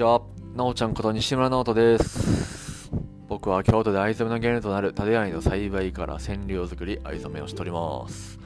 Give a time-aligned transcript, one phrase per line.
[0.00, 0.22] ちは。
[0.56, 2.90] なおちゃんこと西村直人です。
[3.28, 8.38] 僕は京都で藍染めの原料となる種藍の栽培から染料作り、藍染めをしております。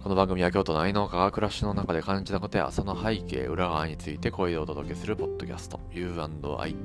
[0.00, 6.76] この番組は京都の愛農家が暮らしの中で感じたことやその背景、裏側について声でお届けするポッドキャスト U&I。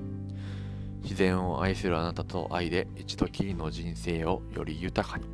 [1.03, 5.25] 自然を愛するあなたと愛で一度きりの人生をより豊かに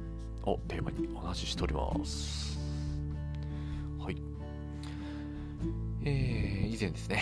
[0.43, 2.59] をテーマにお話ししております。
[3.97, 4.21] はい。
[6.03, 7.21] えー、以前ですね、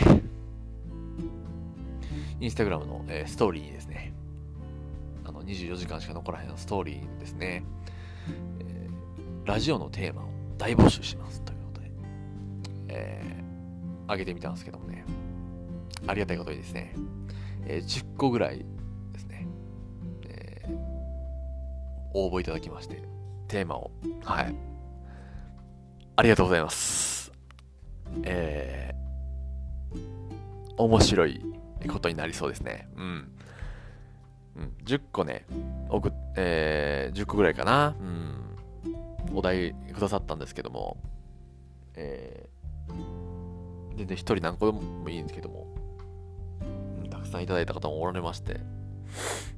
[2.42, 4.14] インスタグラムの、えーストーリーにですね、
[5.24, 7.64] あの24時間しか残らへんストーリーにですね、
[8.60, 10.26] えーラジオのテーマを
[10.58, 11.92] 大募集しますということで、
[12.90, 15.06] えー、上げてみたんですけどもね、
[16.08, 16.96] ありがたいことにですね、
[17.68, 18.66] えー10個ぐらい
[19.14, 19.48] ですね、
[20.28, 20.92] えー
[22.14, 23.04] 応募いただきまして、
[23.48, 23.92] テーマを、
[24.24, 24.56] はい、
[26.16, 27.32] ありがとうございます。
[28.24, 32.88] えー、面白いことになりそうですね。
[32.96, 33.32] うん。
[34.58, 35.46] うん、10個ね、
[35.90, 37.96] 送っ、えー、10個ぐらいかな。
[38.00, 38.42] うん。
[39.34, 40.98] お題くださったんですけども、
[41.96, 45.68] えー、全然一人何個でもいいんですけども、
[47.10, 48.60] たくさんいただいた方もおられまして、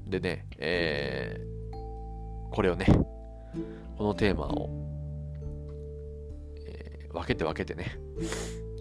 [0.05, 2.85] でね、えー、これをね、
[3.97, 4.69] このテーマを、
[6.67, 7.97] えー分けて分けてね、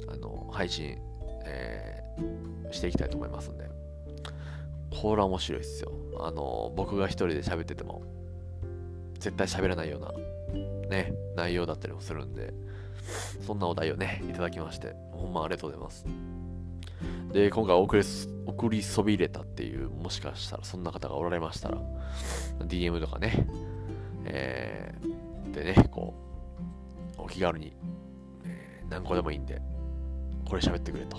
[0.08, 0.96] あの、配信、
[1.44, 2.01] え
[2.70, 3.68] していきたいと思いますんで、
[4.90, 5.92] これは面白いですよ。
[6.18, 8.02] あの、僕が一人で喋ってても、
[9.18, 10.12] 絶対喋らないような、
[10.88, 12.52] ね、内容だったりもするんで、
[13.46, 16.06] そんなお題をね、いただきまして、ほんまありがとうございます。
[17.32, 18.02] で、今回送り
[18.46, 21.78] 送りそびれたっていう、もしかしたらそんな方がおられましたら、
[22.60, 23.46] DM とかね、
[24.24, 26.14] えーでね、こ
[27.18, 27.74] う、お気軽に、
[28.44, 29.60] えー何個でもいいんで、
[30.48, 31.18] これ喋ってくれと、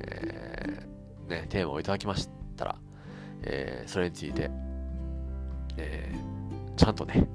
[0.00, 2.76] えーね、テーマをいただきましたら、
[3.42, 4.50] えーそれについて、
[5.76, 7.28] えーちゃんとね、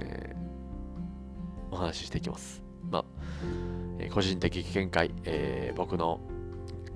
[0.00, 2.62] えーお話ししていきます。
[2.90, 3.04] まあ、
[3.98, 6.20] えー個人的見解、えー僕の、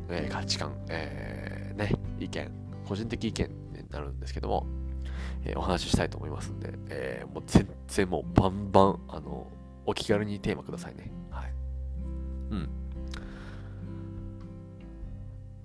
[0.09, 2.51] えー価値観、えーね、意見、
[2.89, 3.55] 個人的意見に
[3.91, 4.67] なるんですけども、
[5.45, 9.49] えーお話ししたいと思いますんで、えーもう全然もうバンバン、あの、
[9.87, 11.11] お気軽にテーマくださいね。
[11.31, 11.53] はい。
[12.51, 12.69] うん。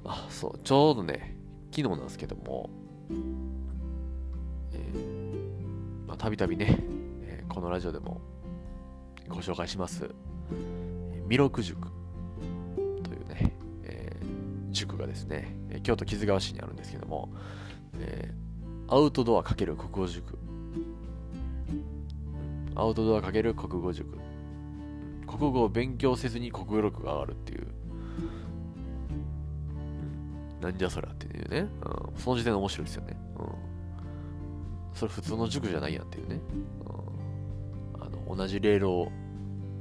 [0.06, 1.38] あ、そう、ちょうどね、
[1.72, 2.70] 昨日なんですけども、
[4.72, 6.78] えーまあ、たびたびね、
[7.24, 8.22] えーこのラジオでも
[9.30, 10.10] ご紹介します、
[11.28, 11.90] 弥勒塾
[13.04, 17.30] というね、えー塾がですね、京都木津川市にあるんですけども、
[18.00, 18.46] えー
[18.88, 20.38] アウトドア×国語塾。
[22.76, 24.16] アウトドア×国語塾。
[25.26, 27.68] 国語を勉強せずに国語力が上がるっていう。
[30.62, 31.60] なんじゃそりゃっていうね。
[31.60, 33.18] うん、その時点で面白いですよね。
[33.38, 36.40] うん、それ普通の塾じゃないやんっていうね。
[37.96, 39.12] うん、あの同じレールを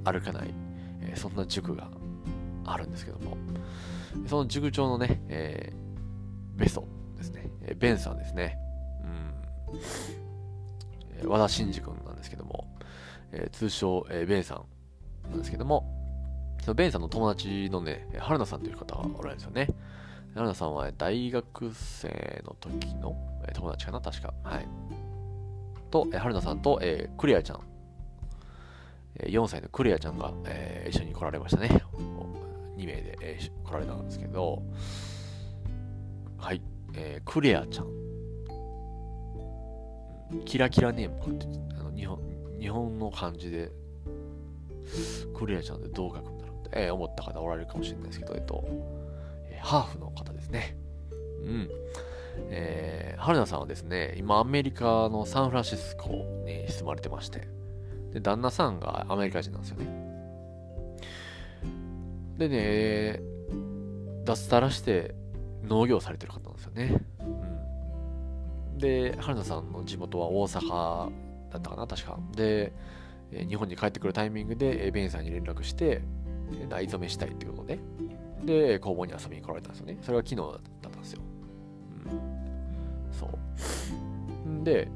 [0.05, 0.55] 歩かない、
[1.01, 1.89] えーそんな塾が
[2.65, 3.37] あるんですけども、
[4.27, 6.87] その塾長のね、えーベソ
[7.17, 8.59] ですね、えーベンさんですね。
[11.25, 12.67] うん和田真二君なんですけども、
[13.33, 15.87] えー通称、えーベンさんなんですけども、
[16.63, 19.69] そのベンさんの友達のね、春菜さんという方がおられるんですよね。
[20.35, 23.17] 春菜さんは大学生の時の、
[23.55, 24.35] 友達かな、確か。
[24.43, 24.67] はい。
[25.91, 27.61] と、春菜さんと、えークレアちゃん、
[29.21, 31.69] 4歳のクレアちゃんが、えー一緒に来られましたね。
[32.77, 34.63] 2名で、えー来られたんですけど、
[36.37, 36.61] はい、
[36.95, 37.87] えークレアちゃん。
[40.45, 41.47] キラキラネームって
[41.79, 42.19] あの日本
[42.59, 43.71] 日本の漢字で
[45.33, 48.65] クレアちゃんでどう書くんだろうって、えー思った方おられるかもしれないですけど、えっと、
[49.65, 50.77] ハーフの方ですね。
[51.43, 51.69] うん。
[52.51, 56.11] えー、春菜さんはですね、今アメリカのサンフランシスコ
[56.45, 57.49] に住まれてまして、
[58.13, 59.87] で、旦那さんがアメリカ人なんですよね。
[62.37, 63.21] でね、
[64.25, 65.15] 脱サラして
[65.63, 67.01] 農業されてる方なんですよね。
[67.21, 71.11] うん、で、春菜さんの地元は大阪
[71.51, 72.19] だったかな、確か。
[72.37, 72.73] で、
[73.33, 76.03] えー日本に帰ってくるタイミングで、えーベンさんに連絡して、
[76.53, 77.79] えー藍染めしたいっていうことで、
[78.45, 79.99] で、工房に遊びに来られたんですよね。
[80.03, 81.23] それが昨日だったんですよ。
[82.07, 84.65] うん、そう。
[84.65, 84.89] で、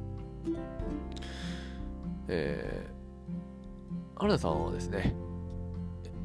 [2.29, 5.15] えー、春菜さんはですね、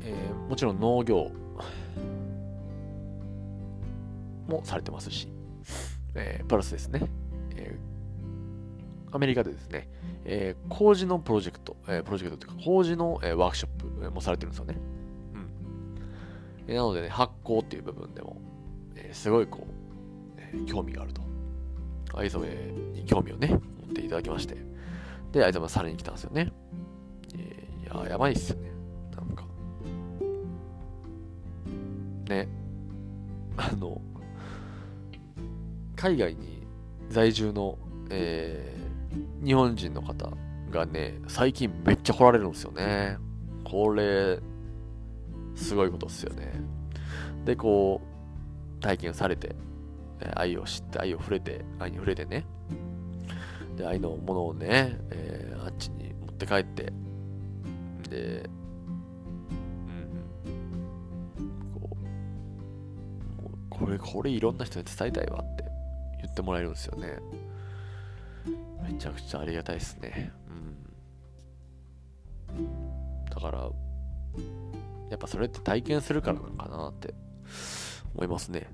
[0.01, 1.31] えーもちろん農業
[4.47, 5.29] もされてますし、
[6.15, 7.01] えープラスですね、
[7.55, 9.89] えーアメリカでですね、
[10.25, 14.75] えー工事のプロジェクト、えープロジェクトというか、工事の、えーワークショップもされてるんですよね。
[16.67, 18.41] なのでね、発酵っていう部分でも、
[18.95, 19.73] えー、すごいこう、
[20.37, 21.21] えー、興味があると。
[22.15, 23.59] 藍染めに興味をね、持っ
[23.93, 24.55] ていただきまして。
[25.31, 26.53] で、藍染めさらに来たんですよね。
[27.35, 28.71] えー、いや、やばいっすよね。
[29.15, 29.45] なんか。
[32.29, 32.47] ね。
[33.57, 34.01] あの、
[35.95, 36.67] 海外に
[37.09, 37.77] 在住の、
[38.09, 40.31] えー、日本人の方
[40.69, 43.17] がね、最近めっちゃ来られるんですよね。
[43.63, 44.39] これ、
[45.55, 46.51] すごいことですよね。
[47.45, 48.01] で、こ
[48.79, 49.55] う、体験されて、
[50.35, 52.45] 愛を知って、愛を触れて、愛に触れてね。
[53.75, 56.93] で、愛のものをね、えー、あっちに持って帰って、
[58.09, 58.49] で、
[59.87, 59.91] う
[61.41, 65.65] ん、こうこれ、これいろんな人に伝えたいわって
[66.21, 67.19] 言ってもらえるんですよね。
[68.83, 70.31] めちゃくちゃありがたいですね。
[72.49, 73.25] うん。
[73.25, 73.69] だから、
[75.13, 77.13] やっぱそれって体験するからなのかなって
[78.15, 78.67] 思いますね。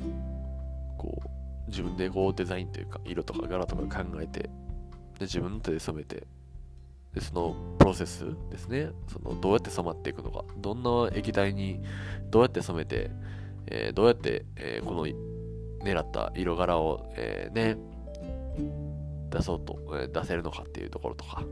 [0.00, 0.96] うん。
[0.96, 4.50] こう、自分でこうデザインというか、色とか柄とか考えて、で、
[5.20, 6.26] 自分の手で染めて、
[7.12, 8.92] で、そのプロセスですね。
[9.08, 11.82] その、どうやって染まっていくのか、どんな液体に
[12.30, 13.10] どうやって染めて、
[13.66, 15.06] えー、どうやって、えー、この
[15.84, 17.76] 狙った色柄を、えー、ね、
[19.28, 21.44] 出そうと、え出せるのかっていうところとか、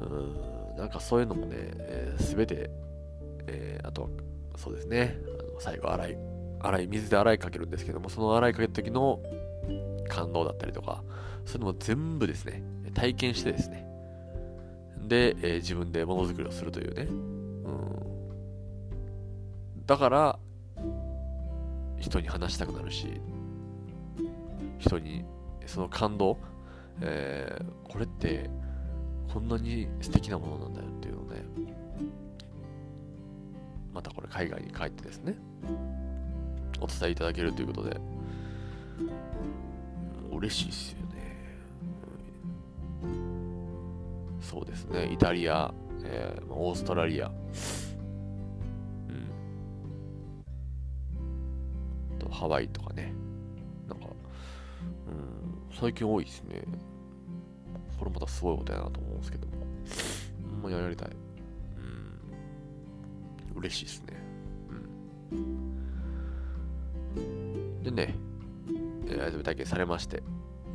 [0.00, 2.70] うん、なんかそういうのもね、えー、全て、
[3.46, 4.10] えー、あと、
[4.56, 6.18] そうですね、あの最後洗い、
[6.60, 9.20] 洗い、水で洗いかけるんですけども、その洗いかけた時の
[10.08, 11.02] 感動だったりとか、
[11.44, 12.62] そういうのも全部ですね、
[12.94, 13.86] 体験してですね、
[15.06, 17.96] で、えー、自分でものづくりをするというね、うん、
[19.86, 20.38] だから、
[21.98, 23.20] 人に話したくなるし、
[24.78, 25.24] 人に
[25.66, 26.38] その感動、
[27.00, 28.50] えー、これって
[29.32, 31.42] こんなに素敵なものなんだよっていうのをね、
[33.92, 35.36] またこれ海外に帰ってですね、
[36.80, 38.00] お伝えいただけるということで、
[40.32, 41.06] 嬉しいですよね。
[44.40, 45.72] そうですね、イタリア、
[46.04, 47.30] えー、オーストラリア、
[52.36, 53.14] ハワイとかね。
[53.88, 54.06] なんか、
[55.08, 56.62] うん、最近多いですね。
[57.98, 59.54] これまたすごいことやなと思うんですけども。
[60.62, 61.10] ほんまやりたい。
[63.52, 63.58] うん。
[63.60, 64.14] 嬉しいですね。
[67.14, 67.82] うん。
[67.82, 68.14] でね、
[69.08, 70.22] えー、味体験されまして、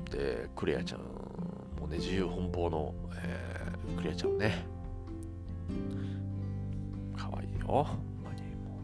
[0.10, 4.66] で、クレアちゃんもうね、自由奔放の、えー、クレアちゃんね、
[7.18, 7.66] かわいいよ。
[7.68, 7.88] ほん
[8.24, 8.80] まにも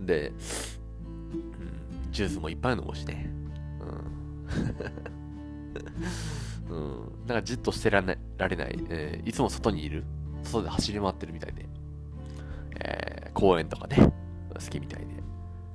[0.00, 0.06] う。
[0.06, 0.36] で、うん、
[2.12, 3.30] ジュースもいっぱい飲むしね。
[3.80, 4.16] うん。
[6.70, 7.26] うん。
[7.26, 8.18] なんかじっとしてられない、
[8.88, 10.04] えー、いつも外にいる。
[10.44, 11.66] 外で走り回ってるみたいで。
[12.80, 13.96] えー、公園とかね、
[14.54, 15.06] 好きみたいで。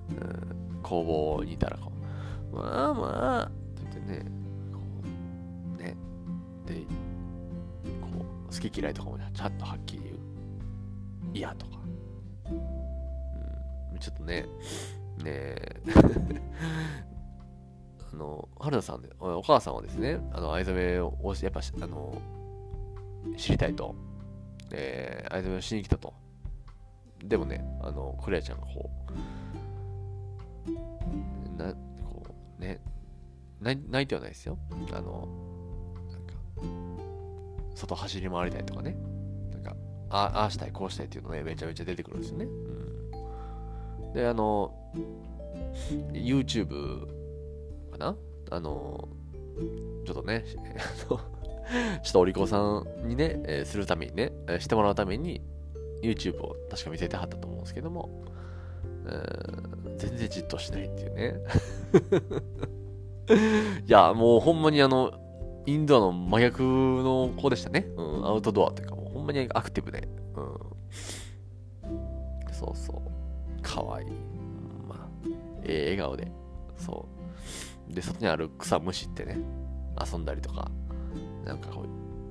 [0.09, 1.91] うん、工房にいたらこ
[2.53, 4.25] う、まあまあ、って言ってね、
[4.71, 4.79] こ
[5.77, 5.95] う、ね、
[6.65, 6.75] で、
[8.01, 10.17] こう、好き嫌いとかもねちゃんとはっきり言う。
[11.33, 11.79] 嫌とか。
[12.51, 12.87] うん
[13.99, 14.45] ちょっとね、ね
[15.25, 15.81] え
[18.13, 22.21] あの、春菜さんで、お母さんはですね、あの、藍染めを、やっぱ、あの、
[23.37, 23.95] 知りたいと。
[24.71, 26.13] えー、藍染めをしに来たと。
[27.23, 28.89] でもね、あの、クレアちゃんがこ
[30.67, 32.25] う、な、こ
[32.59, 32.79] う、ね、
[33.61, 34.57] 泣いてはないですよ。
[34.91, 35.27] あの、
[36.11, 36.33] なんか、
[37.75, 38.95] 外走り回りたいとかね。
[39.51, 39.75] なんか、
[40.09, 42.45] ああしたい、こうしたいっていうのね、めちゃめちゃ出てくるんですよね。
[42.45, 42.47] う
[42.93, 42.97] ん
[44.13, 44.73] で、あの、
[46.11, 47.07] YouTube
[47.97, 48.15] かな？
[48.51, 49.07] あの、
[50.05, 51.19] ちょっとね、 ちょっ
[52.13, 55.41] とお利口さんにね、えー、するためにね、えー、してもらうために
[56.01, 58.23] YouTube を確か見せてはったと思うんですけども、
[59.05, 61.41] えー、全然じっとしないっていうね。
[63.85, 65.11] いや、もうほんまにあの、
[65.65, 67.89] インドアの真逆の子でしたね。
[67.97, 70.07] うん、アウトドアっていうか、もうほんまにアクティブで。
[70.35, 70.57] うん。
[72.53, 73.01] そうそう。
[73.61, 74.07] かわいい。
[74.87, 75.09] まあ、
[75.63, 76.31] ええ笑顔で。
[76.77, 77.16] そう。
[77.89, 79.37] で、外にある草むしってね、
[80.11, 80.71] 遊んだりとか、
[81.45, 81.85] なんかこう、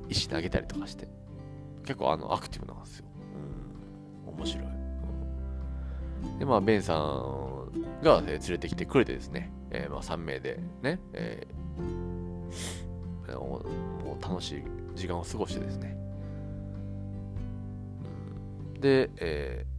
[0.08, 1.08] 石投げたりとかして、
[1.84, 3.06] 結構あの、アクティブなんですよ。
[4.26, 4.66] うん、面白い。
[6.38, 7.70] で、まあ、ベンさん
[8.02, 13.62] が、え連れてきてくれてですね、えー、まあ、3名でね、えー、も
[14.18, 15.96] う楽しい時間を過ごしてですね、
[18.74, 19.76] うん、で、えー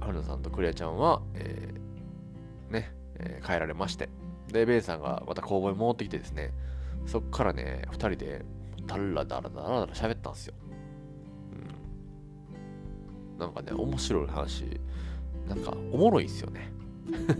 [0.00, 4.08] 春菜さんとクレアちゃんは、えー、ね、えー、帰られまして、
[4.52, 6.52] で、ベンさんがまた工房に戻ってきてですね、
[7.06, 8.44] そっからね、二人で、
[8.86, 10.54] だらだらだらだら喋ったんですよ。
[13.36, 13.38] うん。
[13.38, 14.80] なんかね面白い話
[15.48, 16.72] なんかおもろいっすよね。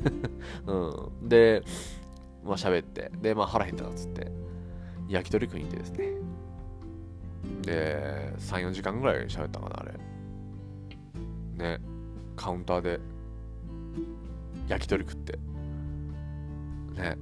[0.67, 1.29] うん。
[1.29, 1.62] で
[2.45, 4.31] まあ喋ってでまあ腹減ったっつって
[5.09, 6.14] 焼き鳥食いに行ってですね。
[7.62, 9.93] で34時間ぐらい喋ったかなあれ。
[11.57, 11.81] ね
[12.37, 13.00] カウンターで
[14.69, 15.38] 焼き鳥食って。
[17.00, 17.16] ね。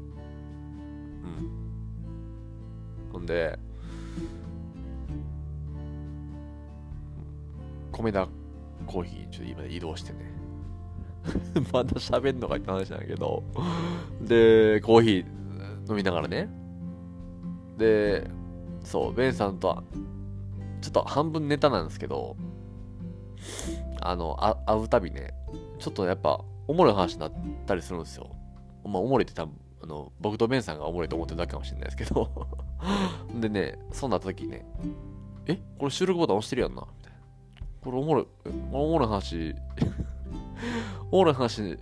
[3.07, 3.13] うん。
[3.13, 3.59] ほんで
[7.93, 8.29] 米田
[8.87, 10.19] コーヒーちょっと今移動してね。
[11.73, 13.43] まだ喋んのかって話なんだけど。
[14.23, 16.49] でコーヒー飲みながらね。
[17.77, 18.29] で
[18.83, 19.83] そうベンさんとは
[20.81, 22.37] ちょっと半分ネタなんですけど
[24.01, 25.35] あのあ会うたびね
[25.79, 27.33] ちょっとやっぱおもろい話になっ
[27.67, 28.31] たりするんですよ。
[28.85, 32.49] まあおもろいって多分あの僕とベンさんがおもろいと思ってるだけかもしれないですけど。
[33.35, 34.67] でねそうなった時ね
[35.47, 36.83] えこれ収録ボタン押してるやんな。
[36.83, 37.19] みたいな。
[37.81, 38.27] これおもろい
[38.73, 39.55] おもろい話。
[41.11, 41.79] おもろい話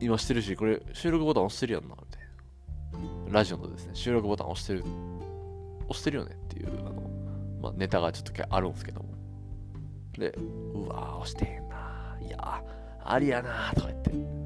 [0.00, 1.88] 今してるしこれ収録ボタン押してるやんな。
[1.90, 2.22] みたい
[3.26, 3.32] な。
[3.32, 4.84] ラジオのですね収録ボタン押してる
[5.88, 7.10] 押してるよねっていうあの、
[7.60, 9.14] まあ、ネタがちょっとあるんですけども。
[10.18, 10.30] で
[10.74, 12.62] うわー押してんないや
[13.04, 14.43] ありやなーとか言って。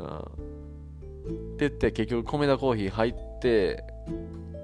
[0.00, 0.50] うん。
[1.54, 3.84] って言って結局米田コーヒー入って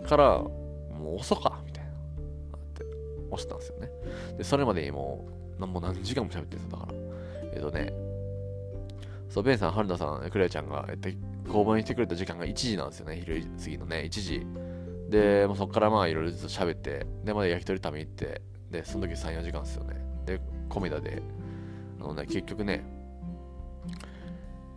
[0.09, 2.85] からもう遅かみたいなって
[3.31, 3.91] 押したんですよね。
[4.39, 5.29] でそれまでにも
[5.59, 6.95] うも何時間も喋ってたから。
[7.53, 7.93] えっとね
[9.29, 11.09] そうベンさん春菜さんクレアちゃんが、えっと、
[11.47, 13.97] 交番に来てくれた時間が1時なんですよね昼過ぎのね。
[14.07, 14.47] 1時。
[15.11, 19.95] でもうそっからまあいろいろずっと喋ってでまだ焼き鳥食べに行ってでその時34時間ですよね。
[20.25, 21.23] で米田で。
[22.01, 22.85] あのね結局ね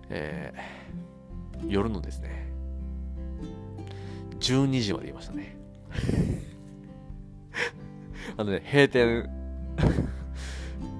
[0.10, 2.48] えー、夜のですね。
[4.40, 5.58] 12時までいましたね。
[8.38, 9.30] あのね閉店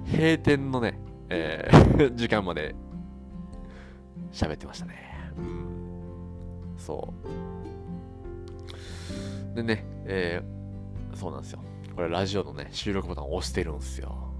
[0.06, 0.98] 閉店のね、
[1.28, 2.74] えー 時間まで
[4.32, 4.94] 喋ってましたね。
[5.38, 6.74] うん。
[6.76, 7.12] そ
[9.52, 9.56] う。
[9.56, 10.60] でね、えー
[11.16, 11.60] そうなんですよ。
[11.96, 14.32] これラジオのね、収録ボタンを押してるんですよ。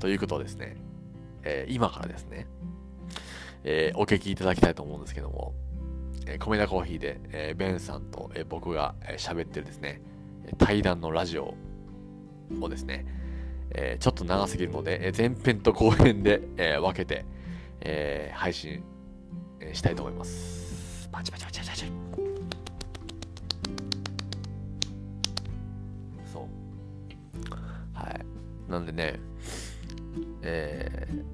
[0.00, 0.76] ということをですね、
[1.42, 2.46] えー今からですね、
[3.64, 5.54] えーお聞きいただきたいと思うんですけども、
[6.26, 10.02] えー、米田コーヒーで、えーベンさんと、えー僕がえー喋ってるですね、
[10.58, 11.54] 対談のラジオ
[12.60, 13.06] をですね、
[13.70, 17.24] えーちょっと長すぎるので、えー前編と後編で、えー分けて、
[17.80, 18.82] えー配信、
[19.60, 21.08] えーしたいと思います。
[21.10, 21.84] パチパチパチパチパチ。
[26.30, 26.42] そう。
[27.94, 28.70] はい。
[28.70, 29.18] なんでね、
[30.42, 31.24] えー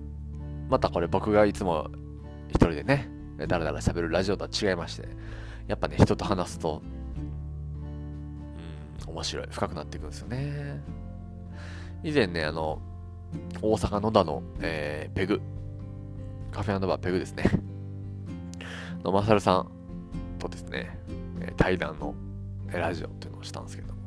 [0.71, 1.91] またこれ僕がいつも
[2.51, 5.09] 一人でね、だらだら喋るラジオとは違いまして、
[5.67, 6.83] やっぱね、人と話すと、
[9.07, 10.83] うん、面白い、深くなっていくんですよね。
[12.03, 12.81] 以前ね、あの、
[13.63, 15.41] 大阪野田の、えーペグ、
[16.51, 17.45] カフェバーペグですね。
[19.05, 19.71] のマサルさん
[20.39, 20.99] とですね、
[21.57, 22.15] 対談の
[22.69, 24.01] えーラジオっていうのをしたんですけども、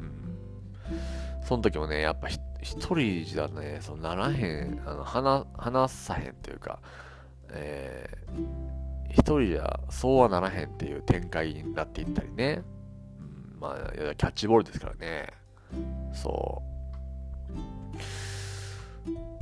[0.00, 2.40] うん、その時もね、やっぱ一
[2.94, 6.80] 人じゃね、そのならへん、あの話話さへんというか、
[7.56, 8.66] えー
[9.10, 12.62] 一人じゃそうはならへんっていう展開になっていったりね、
[13.54, 15.28] うん、まあ、いやキャッチボールですからね、
[16.12, 16.62] そ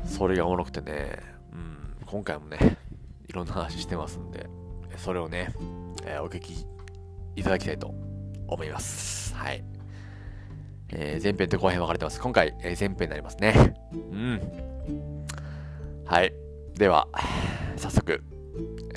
[0.05, 0.09] う。
[0.09, 1.19] それがおもろくてね、
[1.53, 2.77] うん、今回もね、
[3.29, 4.49] いろんな話してますんで、
[4.97, 5.53] それをね、
[6.07, 6.67] えーお聞き
[7.35, 7.93] いただきたいと
[8.47, 9.35] 思います。
[9.35, 9.65] はい。
[10.91, 12.21] えー前編と後編分かれてます。
[12.21, 13.75] 今回、えー前編になりますね。
[13.93, 14.41] うん。
[16.07, 16.33] はい。
[16.77, 17.07] では、
[17.77, 18.21] 早速、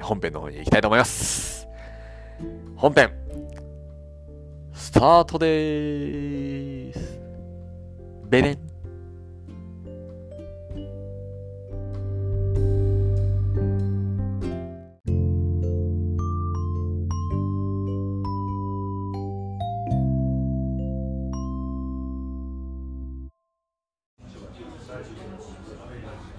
[0.01, 1.67] 本編の方に行きたいと思います。
[2.75, 3.11] 本編、
[4.73, 7.19] スタートでーす。
[8.25, 8.57] ベベン。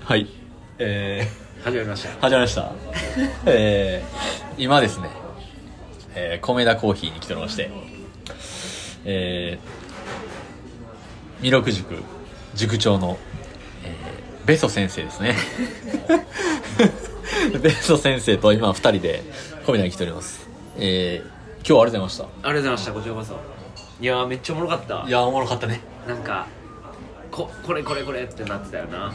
[0.01, 0.38] はい。
[0.81, 1.27] え
[1.65, 2.73] 始まりましたー、始まりました。
[3.47, 5.11] えー、今ですね、
[6.15, 7.71] えー、米田コーヒーに来ておりまして、
[9.05, 11.97] えー、弥勒塾
[12.55, 13.19] 塾長の、
[13.85, 15.35] えー、ベソ先生ですね。
[17.61, 19.25] ベソ先生と今二人で
[19.67, 20.49] 米田に来ております。
[20.77, 23.37] えー、今日はありがとうございましありがとうございましたこちらこそ
[24.01, 25.09] いやーめっちゃおもろかったた。
[25.09, 25.81] いやー、おもろかったね。
[26.07, 26.47] なんか
[27.33, 29.13] ここれこれこれってなってたよな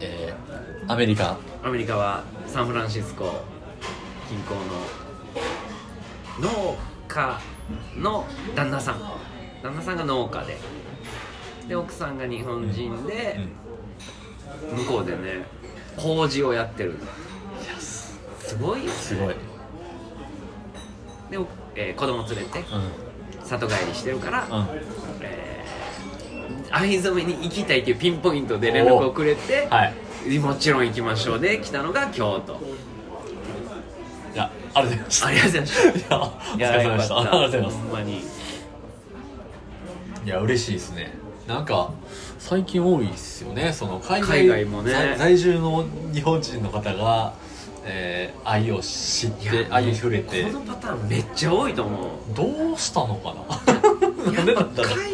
[0.00, 3.42] えー、アメリカ、アメリカはサンフランシスコ
[4.28, 4.54] 近郊
[6.42, 6.76] の農
[7.08, 7.40] 家
[7.96, 9.00] の旦那さん。
[9.62, 10.58] 旦那さんが農家で。
[11.68, 13.48] で奥さんが日本人で、
[14.76, 15.46] 向こうでね
[15.96, 16.98] 工事をやってる。
[17.78, 18.18] す
[18.58, 18.92] ごいよね。
[18.92, 19.40] すごい、で、
[21.76, 22.66] えー子供連れてうん。
[23.46, 24.50] 里帰りしてるから、うん。
[25.22, 25.43] えー
[26.74, 29.92] 藍染めに行きたいっていうピンポイントで連絡をくれて、は
[30.28, 30.38] い。
[30.38, 32.58] もちろん行きましょうで来たのが京都。
[34.34, 36.08] いやありがとうございましたありがとうございました。
[36.08, 37.18] いやお疲れ様でした。
[37.18, 37.76] ありがとうございます。
[37.76, 38.18] ほんまに。
[38.18, 38.22] い
[40.28, 41.12] や嬉しいですね。
[41.46, 41.92] なんか
[42.38, 43.72] 最近多いですよね。
[43.72, 44.90] その海外海外もね。
[44.92, 47.34] 在在住の日本人の方が、
[47.84, 50.42] えー愛を知って愛に触れて。
[50.44, 52.08] このパターンめっちゃ多いと思う。
[52.34, 53.44] どうしたのかな。
[54.34, 54.54] 海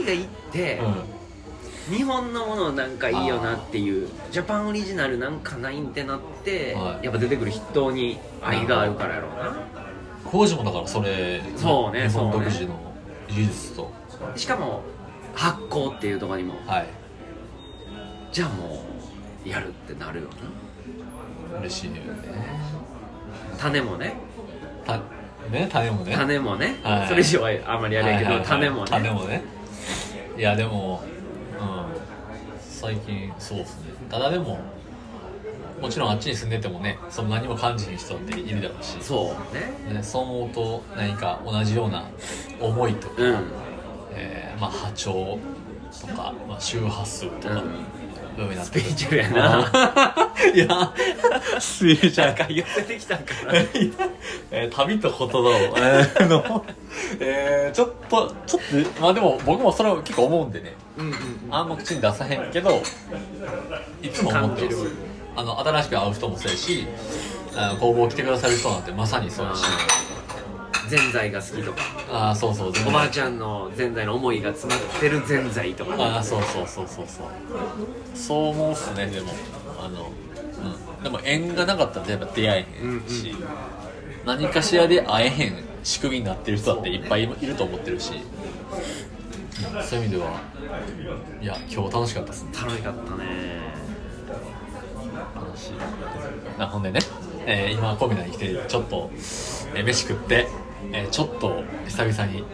[0.05, 1.20] 外行って、うん
[1.91, 7.05] 日本のものなんかいいよなっていうジャパンオリジナルなんかないんってなって、はい。
[7.05, 9.57] やっぱ出てくる筆頭に愛があるからやろうな。
[10.25, 12.47] 工事もだからそれそうね日本そうね。
[12.47, 12.79] 独自の
[13.29, 13.91] 技術と、
[14.37, 14.83] しかも
[15.35, 16.87] 発酵っていうところにもはい。
[18.31, 18.85] じゃあも
[19.45, 20.29] うやるってなるよ
[21.53, 21.59] な。
[21.61, 22.01] 嬉しいよね。
[23.59, 24.15] 種もね。
[24.87, 24.97] た
[25.51, 26.15] ね種もね。
[26.15, 27.09] 種もね、はい。
[27.09, 28.61] それ以上はあんまりやれんけど、はいはいはい。
[28.61, 28.91] 種もね。
[28.91, 29.43] 種もね。
[30.39, 31.20] いやでもうん
[32.61, 33.93] 最近そうですね。
[34.11, 34.59] ただでも
[35.81, 39.95] もちろんあっちに住んでてもねその何も感じひん人だっているだろうしそうね。
[39.95, 42.05] ね、そう思うと何か同じような
[42.61, 43.45] 思いとか、うん。
[44.13, 45.39] えーまあ、波長
[46.01, 47.63] とか、まあ、周波数とか、
[48.37, 48.65] うん。
[48.65, 50.33] スピリチュアルやな。
[50.55, 50.93] いや。
[51.59, 53.53] スピリチュアルか寄せてきたんかな。
[54.51, 56.65] えー旅とことだを、 えーの
[57.21, 60.75] えーちょっとちょっとまあでも僕もそれを結構思うんでね
[61.51, 62.83] あんま口に出さへんけど
[64.03, 64.77] いつも思ってます
[65.37, 66.87] あの新しく会う人もそうやし
[67.57, 69.65] あの工房来てくださる人なんてまさにそうだし。
[70.89, 71.83] ぜんざいが好きとか。
[72.11, 75.95] ああそうそうおばあちゃんのぜんざいの思いが詰まってるぜんざいとか。
[75.97, 77.27] ああそうそうそうそうそう。
[78.13, 79.29] そう思うっすねでも。
[79.81, 80.11] あの
[80.99, 81.05] うん。
[81.05, 83.37] でも縁がなかったらやっぱ出会えへんし、
[84.27, 88.40] 何かしらで会えへん仕組みになってる人だっていっぱいいると思ってるし、うん
[89.83, 90.41] そういう意味では
[91.43, 92.51] いや今日楽しかったっすね。
[92.55, 93.25] 楽しかったね。
[95.35, 95.73] 楽しい。
[96.59, 97.01] あほんでね、
[97.47, 99.11] えー今コミナに来てちょっと、
[99.75, 100.47] えー飯食って、
[100.93, 102.45] えーちょっと久々に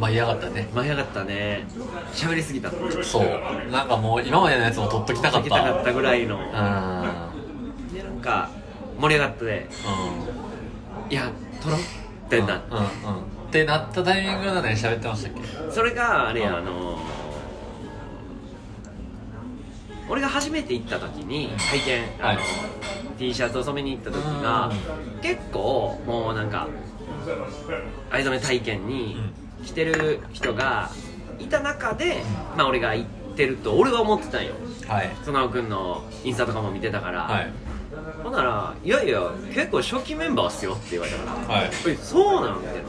[0.00, 0.68] 舞い上がったね。
[0.74, 1.66] 舞い上がったね。
[2.12, 2.70] 喋りすぎた。
[3.02, 3.70] そう。
[3.72, 5.48] なんかもう今までのやつも撮っときたかった。
[5.48, 6.36] きたかったぐらいの。
[6.36, 6.44] うん。
[7.94, 8.50] でなんか
[9.00, 11.82] 盛り上がってういや撮ろうっ
[12.28, 12.88] てなってんうんうん
[13.48, 15.32] ってなったタイミングで何喋ってましたっ
[15.68, 15.72] け？
[15.72, 16.46] それがあれうん。
[16.46, 17.18] やあのー
[20.10, 22.38] 俺が初めて行った時に体験あの、はい。
[23.18, 24.72] T シャツを染めに行った時が
[25.20, 26.66] 結構もうなんか
[28.10, 29.16] 藍染め体験に
[29.64, 30.90] 来てる人が
[31.38, 32.22] いた中で、
[32.56, 34.54] まあ俺が行ってると俺は思ってたんよ。
[34.86, 35.10] はい。
[35.24, 37.50] その君のインスタとかも見てたから、はい。
[38.22, 39.20] ほんなら「いやいや
[39.54, 41.58] 結構初期メンバーっすよ」って言われたから。
[41.58, 41.70] はい。
[41.86, 42.80] えそうなんみたいな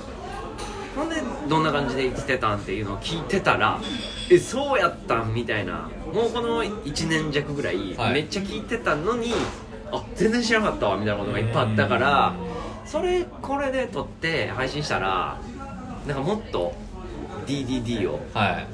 [0.99, 1.15] ほんで
[1.47, 3.79] どんな感じで生きてたんっていうのを聞いてたら
[4.29, 5.89] えそうやったんみたいな。
[6.13, 8.13] もうこの1年弱ぐらいはい。
[8.13, 9.33] めっちゃ聞いてたのに、
[9.91, 12.33] あ全然知らなかったわみたいなことがいっぱいあったから
[12.85, 15.39] それこれで撮って配信したら
[16.07, 16.73] なんかもっと
[17.47, 18.67] DDD をはい。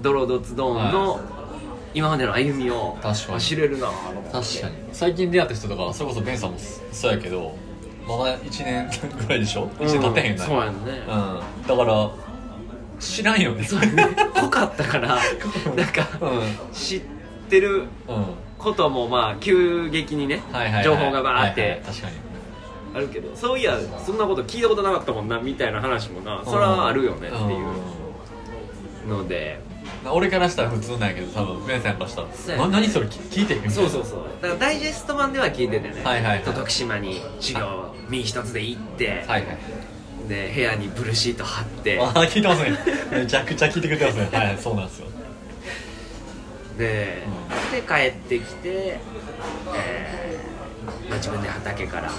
[0.00, 1.20] ドロードツドーンの
[1.94, 3.40] 今までの歩みを確かに。
[3.40, 4.30] 知れるなと思って。
[4.32, 4.74] 確かに。
[4.92, 6.58] 最近出会った人とかそれこそベンさんも
[6.92, 7.56] そうやけど
[8.06, 11.66] まだ1年ぐらいでしょ？1年経ってへんなそうやんね、うん。
[11.66, 12.10] だから
[13.00, 13.64] 知らんよね。
[13.64, 16.28] そうやね濃かったからなんかうん。
[16.38, 17.02] うん知っ
[17.48, 17.84] てる
[18.58, 20.84] こともまあ急激にねはいはいはい。
[20.84, 22.16] 情報がバーっはいはいて確かに。
[22.94, 29.73] あるけどそういやそんなこと聞いたことなかったもんなみたいな話もなそれはあるよねっていうのでうん
[30.10, 32.58] 俺からしたら普通なんやけど多分ベンさんからしたら。
[32.58, 33.06] な何それ？
[33.06, 34.24] 聞聞いてへんそうそうそう。
[34.40, 36.42] だからダイジェスト版では聞いててね、はいはいはい。
[36.42, 39.58] 徳島に授業身一つで行って、はいはい。
[40.28, 41.98] で部屋にブルーシート貼って。
[42.00, 42.78] あ聞いてますね。
[43.10, 44.28] めちゃくちゃ聞いてくれてますね。
[44.32, 45.06] はいそうなんですよ。
[46.78, 47.22] で,、
[47.72, 48.98] で帰ってきて、
[49.74, 50.23] えー
[51.14, 52.10] まあ、自分で畑から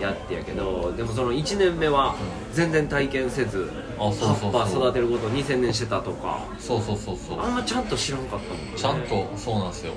[0.00, 2.16] やってやけどでもその1年目は
[2.52, 6.44] 全然体験せずあそうそう葉っぱ育てることに専念してたとか。
[6.58, 7.40] そうそうそうそう。
[7.40, 8.72] あんまちゃんと知らんかったもんね。
[8.76, 9.92] ちゃんとそうなんですよ。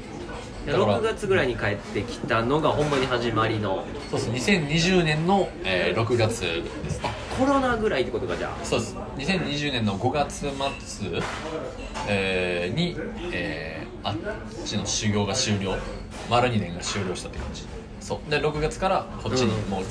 [0.66, 3.84] でだから6月ぐらいに帰ってきたのがほんまに始まりの。
[4.12, 7.02] そうです2020年の、えー6月です。
[7.02, 8.66] ねコロナぐらいってことかじゃあ。
[8.66, 8.96] そうです。
[9.18, 10.50] 2020年の5月末、
[12.08, 12.96] えーに、
[13.32, 14.16] えーあっ
[14.66, 15.76] ちの修行が終了。
[16.30, 17.64] 丸2年が終了したって感じ
[18.06, 18.30] そう。
[18.30, 19.84] で6月からこっちにもう、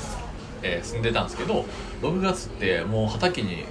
[0.62, 1.64] えー住んでたんですけど
[2.00, 3.64] 6月ってもう畑に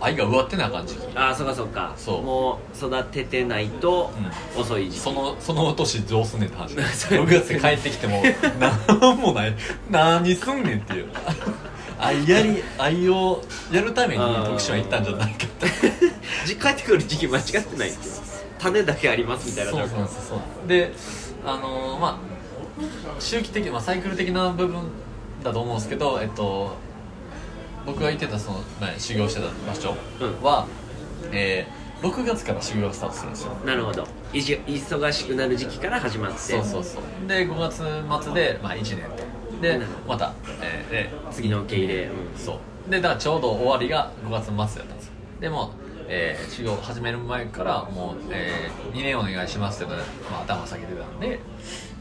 [0.00, 1.92] 愛が植わってなあかん時期ああそうかそうか。
[1.96, 2.22] そう。
[2.22, 4.10] もう育ててないと
[4.56, 6.74] 遅い時期、そのその年どうすんねんって話。
[6.96, 8.22] そう6月で帰ってきても
[8.98, 9.54] 何もない。
[9.90, 11.06] 何すんねんっていう。
[12.00, 15.66] 愛やり愛をやるために徳島行ったんじゃないかって。
[16.46, 17.92] じ帰ってくる時期間違ってない
[18.58, 20.92] 種だけありますみたいなそうそうそうそうで
[21.44, 22.31] あのーまあ
[23.18, 24.82] 周期的、まあ、サイクル的な部分
[25.42, 26.76] だと思うんですけどえっと
[27.84, 29.96] 僕が行ってたその、まあ、修行してた場所
[30.42, 30.66] は、
[31.32, 33.52] えー6月から修行がスタートするんですよ。
[33.64, 34.04] なるほど。
[34.32, 36.38] いじ忙しくなる時期から始まって。
[36.38, 37.28] そうそうそう。
[37.28, 37.76] で5月
[38.24, 39.60] 末で、まあ、1年。
[39.60, 41.48] でまた、えーで次。
[41.48, 42.90] の受け入れ、うんそう。
[42.90, 45.12] でだからちょうど終わりが5月末だったんですよ。
[45.40, 45.70] でも、
[46.08, 49.92] えー修行始める前からもう、え2年お願いしますって
[50.28, 51.38] まあ、頭下げてたんで、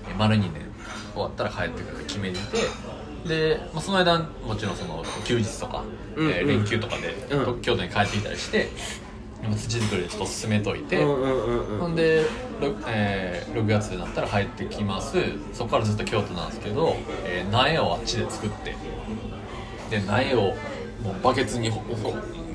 [0.08, 0.71] えー丸2年
[1.14, 5.84] 終わったら帰ってくる決めててで、まあ、その間もちろんその休日とか、
[6.16, 6.32] うんうん。
[6.32, 7.62] えー連休とかで、うん。
[7.62, 8.70] 京都に帰ってきたりして
[9.58, 12.24] 土作りでちょっと進めといて、うんうんうんうんほんで、
[12.62, 15.18] ろえー6月になったら帰ってきます。
[15.54, 16.96] そこからずっと京都なんですけど、
[17.26, 18.76] えー苗をあっちで作って
[19.90, 20.42] で苗を
[21.04, 21.72] もうバケツに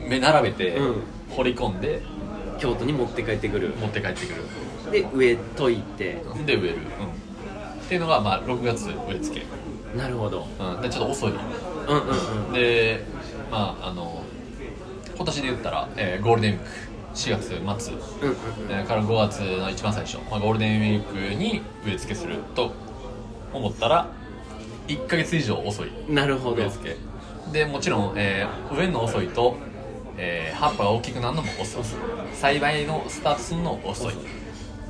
[0.08, 1.02] 目並べて、うん。
[1.30, 2.02] 掘り込んで
[2.58, 3.74] 京都に持って帰ってくる。
[3.80, 4.42] 持って帰ってくる。
[4.92, 6.22] で植えといて。
[6.46, 7.25] で植える、うん、
[7.86, 10.46] っていうのが、まあ、6月植え付け、なるほど。
[10.58, 11.30] うん、でちょっと遅い。
[11.30, 12.52] うんうんうん。
[12.52, 13.04] で
[13.50, 14.22] まああの
[15.16, 16.66] 今年で言ったら、えーゴールデンウィーク
[17.14, 17.56] 4月末。
[17.56, 18.36] うんうん
[18.70, 22.72] えーから5月の一番最初、まあ、ゴールデンウィークに植え付けすると
[23.52, 24.08] 思ったら
[24.88, 26.56] 1ヶ月以上遅いうんなるほど。
[26.56, 26.96] 植え付け。
[27.52, 29.56] でもちろん、えー植えるの遅いと、
[30.16, 31.82] えー葉っぱが大きくなるのも遅い。
[32.34, 34.14] 栽培のスタートするのも遅い。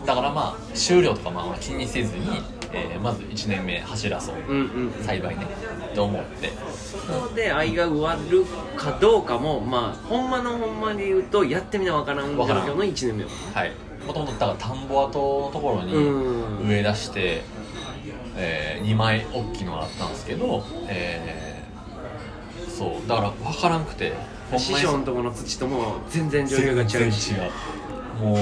[0.06, 2.26] だからまあ収量とかまあ気にせずに、
[2.72, 5.05] えーまず1年目走らそううんうん。
[5.05, 5.46] 栽培ね
[5.94, 6.50] と思って。
[6.74, 8.44] そこで愛が植わる
[8.76, 13.72] かどうかもまあほんまのほんまに言うとやってみなわからん状況の1年目もはい。
[14.07, 16.68] もともとだから田んぼ跡のところにうん。
[16.68, 17.42] 植え出して、
[18.37, 23.09] え2枚大きいのがあったんですけど、えーそう。
[23.09, 24.12] だから分からんくて。
[24.59, 27.33] 師匠のとこの土とも全然状況が違うし。
[28.20, 28.38] もう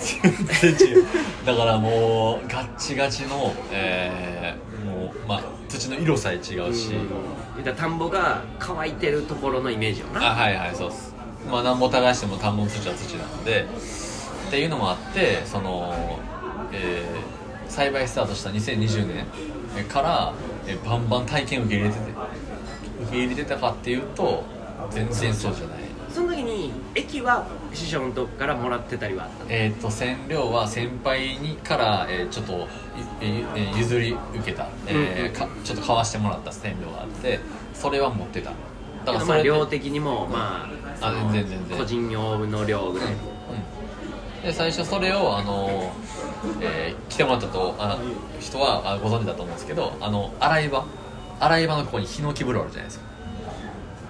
[0.00, 1.04] 全然違う。
[1.44, 10.32] だからもうガッチガチの、えーもうまあ土の色さえ違うし、うん田んぼが乾いてるところのイメージよな。
[10.32, 11.14] あはいはいそうっす。
[11.50, 13.66] まあ何ぼ耕しても田んぼの土は土なので。
[14.48, 15.94] っていうのもあってその、
[16.72, 20.34] えー栽培スタートした2020年から、
[20.66, 22.10] えーバンバン体験受け入れてて
[23.02, 24.42] 受け入れてたかっていうと
[24.90, 25.78] 全然そうじゃない
[26.12, 29.50] その時に駅は師匠のとこからもらってたりはあったの？
[29.50, 32.56] えー、と染料は先輩にから、えーちょっとい
[33.20, 37.40] ええー譲り受けた、えーかちょっと買わしてもらった染料があって
[37.74, 38.50] それは持ってた。
[38.50, 40.68] だけどそれでまあ量的にもま
[41.00, 41.78] ああ全然全然。
[41.78, 44.42] 個人用の量ぐらいうん。
[44.42, 45.92] で最初それをあの、
[46.60, 47.98] えー来てもらったとあ
[48.40, 50.84] 人はあご存知だと思うんですけどあの洗い場。
[51.38, 53.06] 洗い場のここにヒノキ風呂あるじゃないですか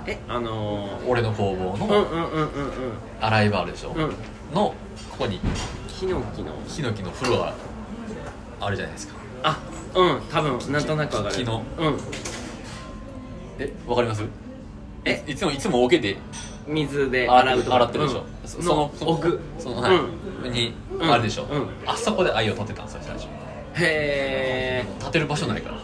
[0.07, 0.19] え？
[0.29, 2.49] あのー俺の工房うんのうんうんうん。
[3.21, 4.05] 洗い場あるでしょ、うん。
[4.05, 4.11] うん
[4.55, 4.75] の
[5.11, 5.41] ここに。
[5.89, 6.53] ヒノキの。
[6.67, 7.55] ヒノキの風呂が
[8.61, 9.15] あるじゃないですか。
[9.43, 9.59] あ
[9.95, 11.35] うん多分なんとなくわかる。
[11.35, 11.99] 木のうん。
[13.59, 14.25] えわかります？
[15.05, 15.23] え？
[15.27, 16.17] いつもいつも桶で。
[16.67, 18.49] 水で洗うと洗ってるでしょ、うん。
[18.49, 19.41] そその奥。
[19.59, 20.53] そのはい、うん。
[20.53, 21.11] にうん。
[21.13, 21.69] あるでしょ、うん。
[21.87, 23.25] あそこで愛を立てたんですよ最初。
[23.77, 25.77] へえ立てる場所ないから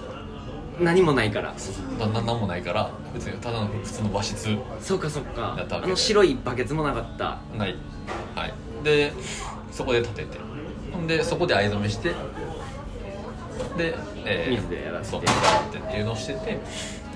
[0.80, 1.54] 何もないから。
[1.98, 4.56] だななんもないから別にただの普通の和室。
[4.80, 5.56] そうかそうか。
[5.70, 7.38] あの白いバケツもなかった。
[7.56, 7.76] ない。
[8.34, 8.54] はい。
[8.84, 9.12] で
[9.72, 10.38] そこで立てて。
[10.92, 12.10] ほんでそこで藍染めして。
[13.76, 15.10] で、え水でやらせて。
[15.10, 16.58] そう水ってっていうのをしてて。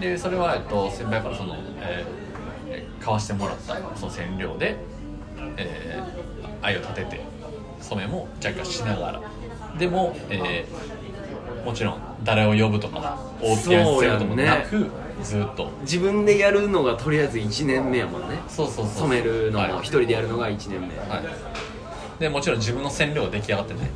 [0.01, 2.21] でそれは、えっと、先輩からその、えー
[2.69, 4.77] えー買わしてもらったその染料で、
[5.57, 7.21] えー、藍を立てて。
[7.81, 9.21] 染めも若干しながら。
[9.79, 11.00] でも、えー
[11.65, 14.87] もちろん誰を呼ぶとか大きな必要ともなく、
[15.23, 15.71] ずっと。
[15.83, 18.39] 自分でやるのがとりあえず1年目やもんね。
[18.49, 19.73] そうそうそう染めるのはい。
[19.73, 20.89] も一人でやるのが1年目。
[20.99, 21.21] は
[22.19, 22.21] い。
[22.21, 23.91] でもちろん自分の染料が出来上がってね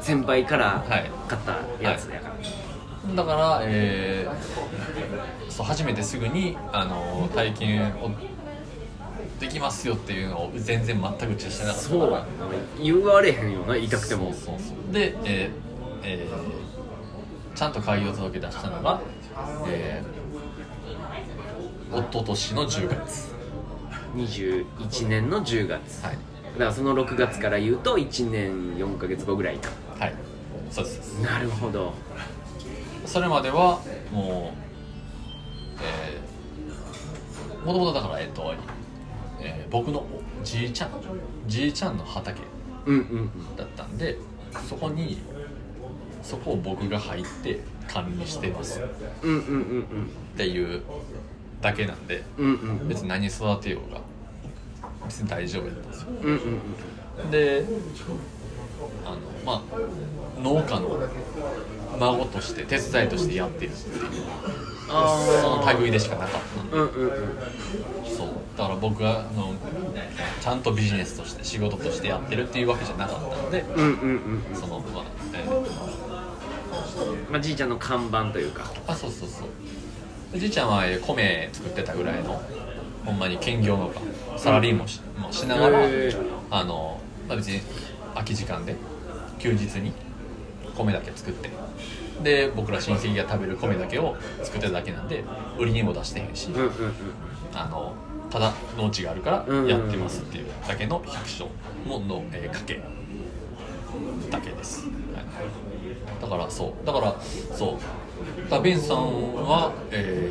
[0.00, 1.10] 先輩からはい。
[1.28, 3.14] 買ったやつやから。
[3.14, 8.10] だから、えーそう初めてすぐに、あの体験を
[9.38, 12.26] できますよっていうのを全然全く打ちしてなかったそうやな。
[12.82, 14.32] 言われへんよな言いたくても。
[14.32, 14.92] そうそうそう。
[14.94, 15.50] で、えー
[16.04, 16.61] えー
[17.62, 19.00] ちゃんと開業届出したのが、
[19.68, 23.32] えー、一昨年の10月。
[24.16, 26.04] 21年の10月。
[26.04, 26.16] はい。
[26.54, 29.70] だからその6月から言うと1年4ヶ月後ぐらいか。
[29.96, 30.14] はい。
[30.72, 31.22] そうです。
[31.22, 31.92] なるほど。
[33.06, 33.78] それまでは
[34.10, 34.58] もう
[35.80, 38.52] えーもともとだからえっと、
[39.40, 40.04] えー僕の
[40.42, 40.90] じいちゃん
[41.46, 42.40] じいちゃんの畑
[42.86, 43.56] うんうん。
[43.56, 44.18] だったんで
[44.68, 45.22] そこに
[46.22, 48.80] そこを僕が入って管理してます。
[48.80, 48.82] っ
[49.22, 49.84] うんうんうんうん
[50.36, 50.82] ていう
[51.60, 54.00] だけなんでうんうん別に何育てようが
[55.06, 56.08] 別に大丈夫だったんですよ。
[56.22, 56.34] うん
[57.24, 57.64] うんで
[59.04, 61.08] あのまあ農家の
[61.98, 64.24] 孫として手伝いとしてやってるっていう
[64.88, 65.24] あ
[65.64, 66.76] その類でしかなかったんで。
[66.76, 67.12] うんうんうん
[68.16, 68.28] そう。
[68.56, 69.54] だから僕があの
[70.40, 75.04] ちゃんとビジネスとして仕事としてやってるっていうわけじゃなかったのでうんうんうんそのまあ、
[75.34, 75.44] え
[77.30, 78.64] まあじいちゃんの看板というか。
[78.64, 79.48] ーあそうそうそう。
[80.32, 82.40] でじいちゃんはえー米作ってたぐらいの
[83.04, 85.80] ほんまに兼業農家サラリーもし,、もしながら
[86.50, 87.60] あの、まあ、別に
[88.14, 88.76] 空き時間で
[89.38, 89.92] 休日に
[90.76, 91.50] 米だけ作って。
[92.22, 95.24] で僕ら親戚が食べる米だけを作ってるだけなんで
[95.58, 96.72] 売りにも出してへんし、うんうんうん
[97.54, 97.94] あの
[98.30, 101.50] ただ農地があるからうんやってますっていうだけの百姓
[101.86, 102.80] のの、えー家系
[104.30, 104.92] だけです、はい、
[106.22, 106.86] だからそう。
[106.86, 107.14] だから
[107.54, 107.76] そ
[108.46, 108.50] う。
[108.50, 110.30] だベンさんはえ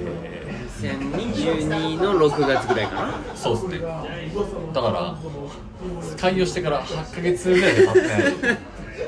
[0.81, 3.13] 2022の6月ぐらいかな？
[3.13, 3.87] ーそうですね。
[4.73, 5.17] だから
[6.17, 8.57] 開業してから8ヶ月ぐらいで経って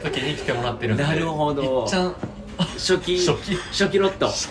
[0.04, 1.84] 時に来てもらってるんでなるほど。
[1.84, 2.16] いっちゃん
[2.58, 3.56] 初期初期。
[3.72, 4.28] 初期ロット。
[4.28, 4.50] 初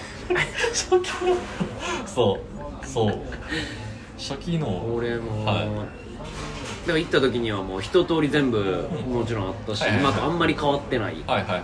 [0.88, 1.36] 期の
[2.06, 2.40] そ
[2.82, 2.86] う。
[2.86, 3.20] そう。
[4.18, 6.86] 初期の俺も、はい。
[6.86, 11.62] でも行った時にはもう一通り全部もちろんあったし、今とあんまり変わってない、はいはいはい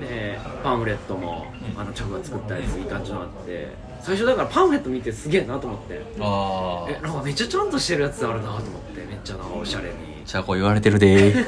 [0.00, 6.02] でパンフレットも、うんあのチャコが作ったやついい感じのあって最初だからパンフレット見てすげえなと思って。
[6.20, 9.94] あえなんかめっちゃちゃんとしてるやつあるなと思ってめっちゃなんかおしゃれに。
[10.26, 11.34] チャコ言われてるで。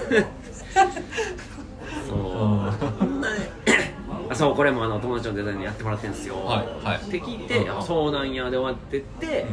[2.09, 2.69] そう、うん。
[4.31, 6.97] あそうこれもあの友達のデザインでやってもらってるんですよ、はいはい。
[6.97, 7.79] って聞いて、うん。
[7.79, 9.47] あそうなんやで終わってって、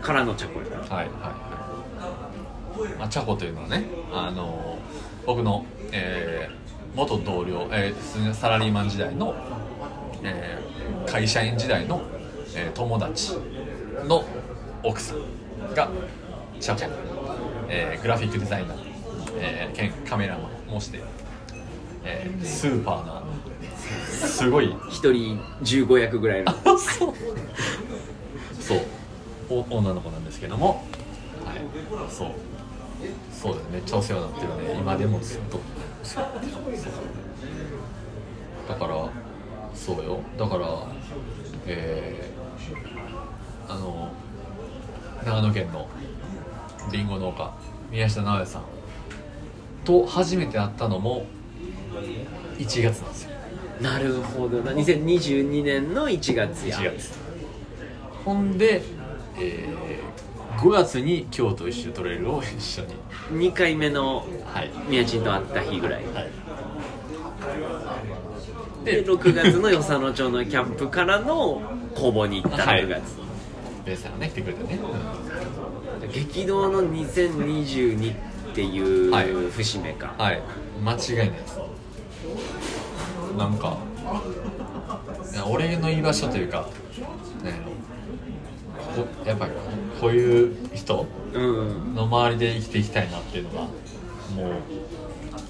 [0.00, 0.96] からのチャコやから。
[0.96, 1.14] はいはい
[2.82, 4.78] はい、まあ、チャコというのはねあの
[5.26, 6.60] 僕の、えー
[6.94, 9.34] 元同僚、えーサラリーマン時代の、
[10.22, 10.70] えー
[11.10, 12.02] 会社員時代の、
[12.54, 13.34] えー友達
[14.06, 14.24] の
[14.82, 15.88] 奥さんが
[16.60, 16.90] チャコ、
[17.68, 18.78] えーグラフィックデザイナー、
[19.38, 21.00] えー兼カメラマンもして、
[22.04, 23.20] えースーパーな
[24.06, 24.74] すごい。
[24.88, 26.52] 一人15役ぐらいの。
[26.78, 27.14] そう。
[28.60, 28.80] そう。
[29.48, 30.84] お女の子なんですけども。
[31.44, 31.60] はい。
[32.08, 32.30] そう。
[33.32, 34.78] そうですめっちゃお世話になってるね。
[34.80, 35.60] 今でもずっと
[38.68, 39.10] だから
[39.74, 40.20] そうよ。
[40.38, 40.86] だから
[41.66, 44.12] えー、あの
[45.24, 45.88] 長野県の
[46.90, 47.54] りんご農家
[47.90, 48.62] 宮下直哉さん
[49.84, 51.26] と初めて会ったのも
[52.58, 53.30] 1月なんですよ。
[53.80, 54.72] なるほどな。
[54.72, 56.76] 2022年の1月や。
[56.78, 57.12] 1月。
[58.24, 58.82] ほんで、
[59.38, 60.19] えー、
[60.60, 62.94] 5月に京都一周トレイルを一緒に。
[63.50, 64.70] 2回目のはい。
[64.88, 66.04] 宮地と会った日ぐらい。
[66.04, 66.30] はい。
[68.84, 71.62] で6月の与謝野町のキャンプからの
[71.94, 72.84] 工房に行ったはい。
[72.84, 73.02] 6月、
[73.86, 74.78] ベースさんがね来てくれてね、
[76.12, 78.16] 激動の2022っ
[78.54, 79.28] ていうはい。
[79.50, 80.42] 節目か、はい。
[80.84, 81.58] 間違いないです。
[83.38, 83.78] なんか
[85.48, 86.68] 俺の居場所というか
[89.24, 89.52] やっぱり
[90.00, 91.94] こういう人うん。
[91.94, 93.72] の周りで生きていきたいなっていうのがもう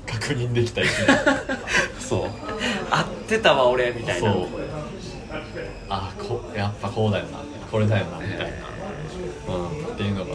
[0.07, 1.17] 確認できた一年
[1.99, 2.21] そう。
[2.91, 4.33] 合ってたわ俺みたいな。
[4.33, 4.47] そう。
[5.89, 7.39] あこやっぱこうだよな。
[7.71, 10.35] これだよなみたいな、うん、っていうのが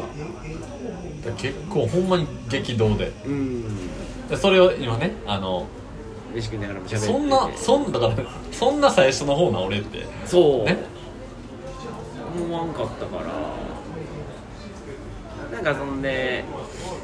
[1.26, 3.12] だ結構ほんまに激動で。
[3.26, 3.64] うん。
[4.30, 5.68] でそれを今ねあの
[6.34, 7.14] 飯食いながらも喋ってて。
[7.14, 8.16] そんなそんだから
[8.52, 10.06] そんな最初の方な俺って。
[10.26, 10.78] そう、ね
[12.44, 13.24] 思わんかったから。
[15.54, 16.44] なんかそんで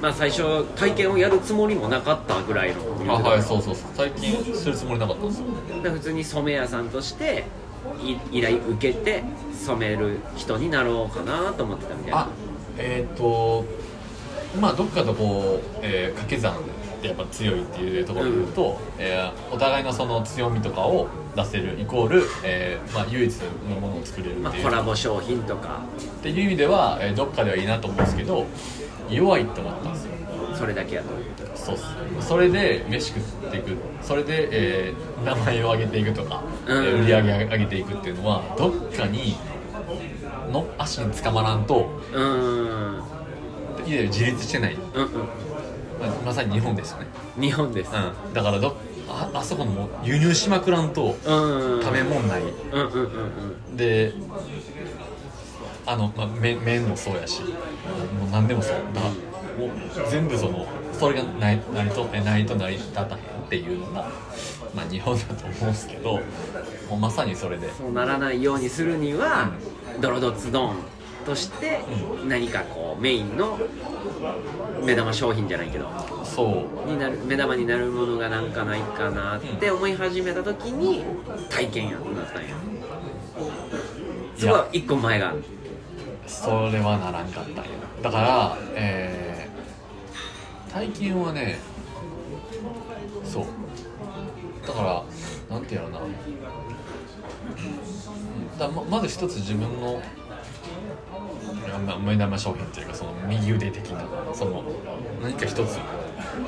[0.02, 3.14] まあ最初体験をやるつもりもなかったぐらいの。
[3.14, 3.92] あはいそうそうそう。
[3.96, 5.46] 最近するつもりなかったんですよ。
[5.84, 7.46] で普通に染め屋さんとして
[8.04, 12.20] い依頼受けて染める人になろうかなと思ってたみたいな。
[12.20, 12.28] あ
[12.78, 13.64] えっ、と
[14.60, 16.56] まあどっかとこう、えー掛け算
[17.02, 23.36] ってやっぱ強いっていうところで言うと、えーお互いのその強みとかを出せるイコール、えーまあ、唯一
[23.70, 25.82] のものを作れるまあ、っていう、コラボ商品とか。
[25.98, 28.46] っていう意味では、えーどっかではいいなと思うんですけど
[29.10, 30.12] 弱いと思ったんですよ。
[30.56, 31.10] それだけやと。
[31.56, 32.28] そうっす。
[32.28, 33.78] それで飯食っていく。
[34.02, 36.84] それで、えー名前を上げていくとか、うん。
[36.86, 39.36] えー売り上げ上げていくっていうのはどっかに
[40.52, 43.02] の足につかまらんとうーん
[43.86, 44.82] 自立してない、うん
[45.14, 45.51] まあ
[46.26, 47.92] まさに日本ですよね、うん日本です。
[47.94, 48.76] うん、だからど
[49.08, 51.82] ああそこのもう輸入しまくらんとうん。
[51.82, 52.42] 食べ物ない。
[52.42, 52.46] う
[52.78, 53.04] んうんうん
[53.70, 53.78] うん。
[53.78, 54.14] で
[55.86, 57.48] あの、まあ、麺麺もそうやしも
[58.28, 58.78] う何でもそう。
[58.94, 63.18] だもう全部そのそれがないないとえないと成り立たへんっ
[63.50, 64.10] ていうのが、
[64.74, 66.14] まあ、日本だと思うんですけど
[66.90, 67.72] もうまさにそれで。
[67.74, 69.52] そうならないようにするには、
[70.00, 70.76] ドロドツドン
[71.26, 71.82] として
[72.24, 73.58] う何かこうメインの
[74.84, 75.88] 目玉商品じゃないけど
[76.24, 76.90] そう。
[76.90, 81.04] になる目玉になるものがなんかないかなって思い始めた時に
[81.50, 82.50] 体験やってなったんや。
[84.38, 85.34] すごい一個前が。
[86.28, 87.64] それはならんかったんや。
[88.02, 89.42] だから、えー
[90.72, 91.60] 体験はね
[93.26, 93.46] そう。
[94.66, 94.82] だか
[95.50, 96.06] らなんていうのかな。
[96.06, 96.08] う
[98.56, 98.58] ん。
[98.58, 100.02] だままず一つ自分の
[101.86, 104.64] ま目玉商品っていうかその右腕的なその
[105.22, 105.80] 何か一つ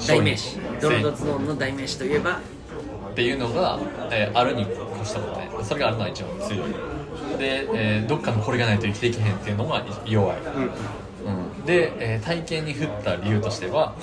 [0.08, 0.58] 代名詞。
[0.82, 2.40] ドロドっツドンの代名詞といえば
[3.16, 3.80] ていうのが、
[4.12, 6.70] えーあるに越したことないそれがあるのは一番強い。
[7.38, 10.38] で、えーどっかのこれがないと生きていけへんっていうのが弱い。
[11.26, 13.94] うん、で、えー体験に振った理由としては、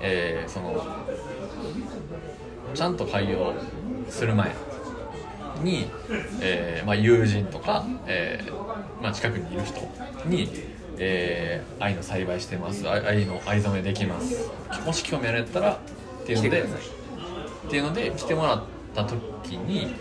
[0.00, 0.84] えーその
[2.74, 3.52] ちゃんと開業
[4.08, 4.50] する前
[5.62, 5.90] に、
[6.40, 9.80] えーまあ、友人とか、えーまあ、近くにいる人
[10.26, 10.48] に、
[10.98, 12.88] えー愛の栽培してます。
[12.88, 14.50] 愛愛の藍染めできます。
[14.84, 15.78] もし興味あるんやったらっ
[16.26, 16.66] ていうのでっ
[17.70, 18.62] ていうので来てもらっ
[18.94, 19.94] た時に、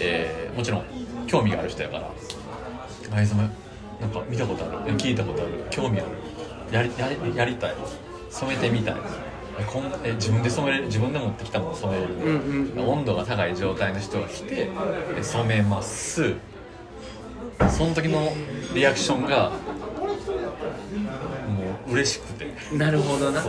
[0.00, 0.84] えーもちろん
[1.26, 2.10] 興味がある人やから
[3.16, 3.48] 藍染め
[4.00, 4.96] なんか見たことある？
[4.96, 5.50] 聞いたことある。
[5.70, 6.08] 興味ある。
[6.70, 7.74] やりやりやりたい。
[8.30, 8.94] 染めてみたい。
[8.94, 8.98] え
[9.62, 14.68] こんえ自分で染めれる自分で持ってきたもの染めれる、うんうん温度が高い状態の人が来て
[15.16, 16.34] え染めます。
[17.70, 18.32] その時の
[18.74, 19.56] リアクションがも
[21.88, 22.52] う嬉しくて。
[22.76, 23.42] なるほどな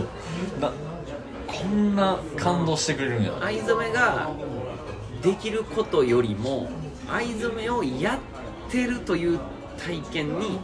[1.47, 3.33] こんな感動してくれるんや。
[3.41, 4.29] 藍染めが
[5.21, 6.69] できることよりも
[7.09, 8.19] 藍染めをや
[8.67, 9.39] ってるという
[9.77, 10.59] 体験に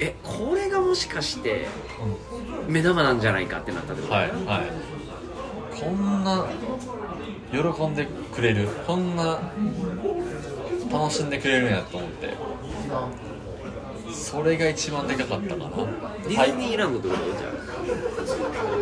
[0.00, 1.66] えこれがもしかして
[2.68, 4.14] 目玉なんじゃないかってなったってこと？
[4.14, 5.80] はいはい。
[5.80, 6.46] こんな
[7.50, 9.40] 喜んでくれるこんな
[10.90, 12.34] 楽しんでくれるんやと思って。
[14.12, 15.68] それが一番でかかったかな。
[16.28, 17.24] ディズニーランドってこと？
[17.24, 17.52] じゃあ。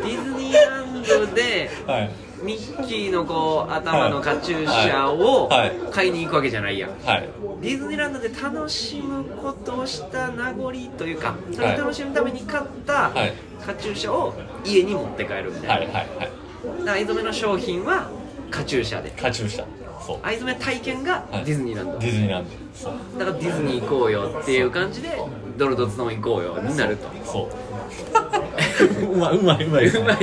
[0.06, 2.10] ディズニーランドではい
[2.42, 5.68] ミッキーのこう頭のカチューシャをはい。
[5.80, 5.92] はい。
[5.92, 6.90] 買いに行くわけじゃないやん。
[7.04, 7.28] はい。
[7.60, 13.32] ディズニーランドで楽しむことをした名残というか楽しむために買ったはい。
[13.64, 16.08] カチューシャを家に持って帰るみたいな、はいはいはい。
[16.18, 18.10] だから藍染めの商品は
[18.50, 19.10] カチューシャで。
[19.10, 19.64] カチューシャ。
[20.04, 20.18] そう。
[20.22, 21.44] 藍染め体験がはい。
[21.44, 22.50] ディズニーランド、ディズニーランド。
[22.74, 22.94] そう。
[23.18, 25.16] だからディズニー行こうよっていう感じで
[25.56, 27.08] ドロドツノン行こうよになると。
[27.24, 27.48] そう。
[27.48, 29.16] う。
[29.16, 30.22] まいうまいうまい うまいか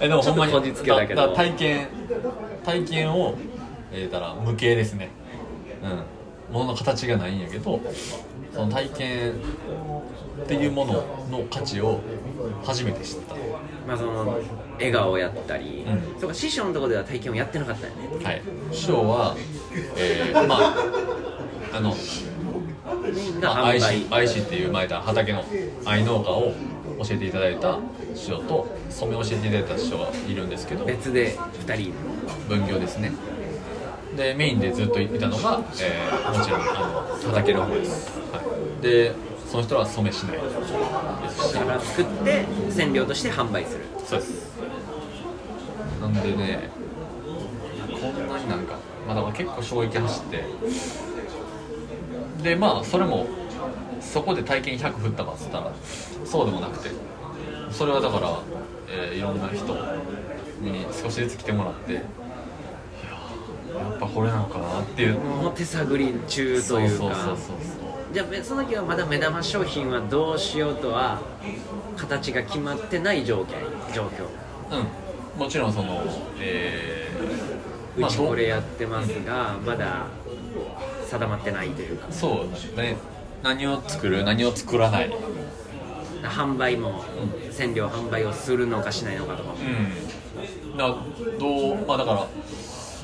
[0.00, 1.34] えでもほんまにこじつけだけど。
[1.34, 1.88] 体験
[2.64, 3.34] 体験を
[3.92, 5.10] えー、たら無形ですね。
[5.82, 6.54] うん。
[6.54, 7.80] 物の形がないんやけど
[8.52, 9.32] その体験
[10.42, 10.92] っていうもの
[11.30, 12.00] の価値を
[12.64, 13.34] 初めて知った。
[13.86, 14.38] まあその
[14.74, 16.20] 笑顔やったり、うん。
[16.20, 18.24] そうか師匠のところでは体験をやってなかったよね。
[18.24, 18.42] はい。
[18.72, 19.36] 師匠は
[19.96, 20.74] えー、まあ
[21.72, 21.94] あの
[23.42, 25.44] あ、愛し愛しっていう前田畑の
[25.84, 26.52] 愛農家を
[26.98, 27.78] 教えていただいた
[28.14, 31.92] 師匠と染めを教えていただいた師匠がいるんですけど別で2人
[32.48, 33.12] 分業ですね。
[34.16, 36.64] でメインでずっといたのが、えーもちろんあ
[37.22, 38.40] の畑の方です、は
[38.80, 39.12] い、で
[39.50, 41.54] その人は染めしないですし。
[41.54, 43.84] から作って染料として販売する。
[44.06, 44.56] そうです。
[46.00, 46.70] なんでね
[48.00, 50.44] こんなになんかまあだから結構衝撃走って。
[52.42, 53.26] でまあそれも
[54.00, 55.72] そこで体験100振ったかっつったら
[56.24, 56.90] そうでもなくて。
[57.70, 58.38] それはだから、
[58.88, 59.66] えーいろんな人
[60.62, 65.18] に少しずつ来てもらっていやーやっぱこれなのかなっていう。
[65.18, 68.14] もう手探り中とそういうかそうそうそう。
[68.14, 71.20] じゃあその時はまだ目玉商品はどうしようとは
[71.96, 73.56] 形が決まってない条件
[73.92, 74.16] 状況。
[74.70, 74.80] そう
[75.36, 75.40] うん。
[75.40, 76.02] もちろんその
[76.40, 80.06] えーまあうちこれやってますがまだ
[81.10, 82.06] 定まってないというか。
[82.10, 82.96] そうですね
[83.42, 84.24] 何を作る？
[84.24, 85.10] 何を作らない
[86.22, 87.04] 販売も
[87.52, 89.50] 染料販売をするのかしないのかとか。
[89.50, 90.76] もうん。
[90.76, 90.96] だ
[91.38, 92.26] どうまあだから、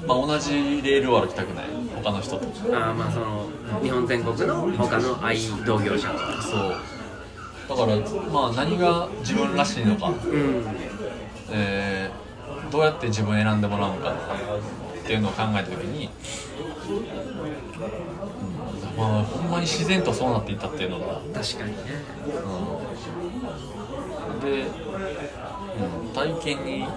[0.07, 1.66] まあ、同じレールを歩きたくない？
[2.03, 2.47] 他の人と。
[2.47, 3.49] あーまあその
[3.83, 6.43] 日本全国の他の愛同業者とか。
[6.43, 6.74] そう。
[7.68, 7.97] だから
[8.33, 10.64] まあ何が自分らしいのか、うん。
[11.51, 12.22] えー
[12.70, 16.11] どうやって自分を選んでもらうのかっていうのを考えた時に、うん
[19.03, 21.20] まあほんまに自然とそうなっていったっていうのが。
[21.34, 21.78] 確かにね。
[24.32, 24.40] うん。
[24.40, 26.92] で、うん、体験に100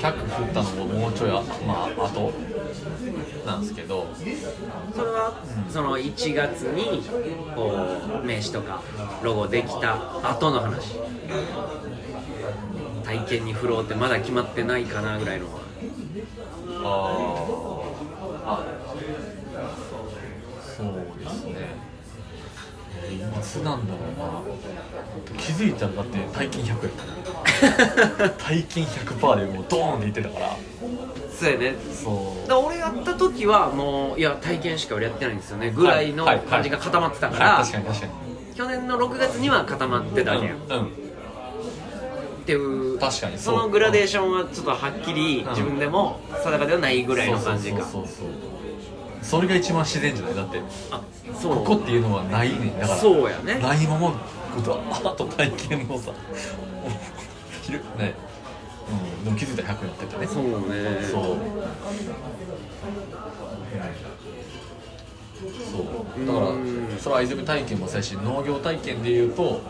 [0.00, 2.32] 100振ったのももうちょいあまあ後
[3.44, 4.06] なんですけど。
[4.94, 7.02] それは、その1月に
[7.54, 7.72] こ
[8.22, 8.82] う名刺とか
[9.22, 10.98] ロゴできた後の話。
[13.04, 15.46] 体験に振ろうってまだ決まってないかなぐらいの。
[16.82, 17.82] あ
[18.46, 18.79] あ
[20.80, 21.90] そうですね
[23.10, 25.40] いつなんだろうな。
[25.40, 30.56] 気づいたらだって体験100やったね体験100%でもうドーンっていってたから。
[31.38, 31.74] そうやね。
[31.92, 35.56] そうだから俺やった時はもういや体験しか俺やってないんですよ。
[35.56, 36.12] ねぐらい。
[36.12, 38.12] のはいはい感じが固まってたから、はい確かに確かに。
[38.54, 40.52] 去年の6月には固まってたわけや。
[40.52, 40.86] ん、うん、うん。
[40.86, 40.88] っ
[42.44, 47.82] ていう確かにそのグラデーションはちょっとはっきり自分でも定かではないぐらいの感じか。
[47.82, 48.49] そうそうそうそう
[49.22, 50.34] それが一番自然じゃない？
[50.34, 50.60] だって
[50.90, 51.02] あ
[51.40, 51.56] そう。
[51.56, 52.78] ここっていうのはないねん。
[52.78, 53.58] だからそうやね。
[53.58, 54.10] ないまま
[54.54, 56.16] ことあと体験のさね。
[58.90, 60.26] うんでも気づいたら100やっててね。
[60.26, 60.50] そうね。
[61.10, 61.22] そう。
[65.70, 65.78] そ
[66.22, 66.26] う。
[66.26, 69.60] だからうんそれは藍染め体験もそうやし農業体験でいうと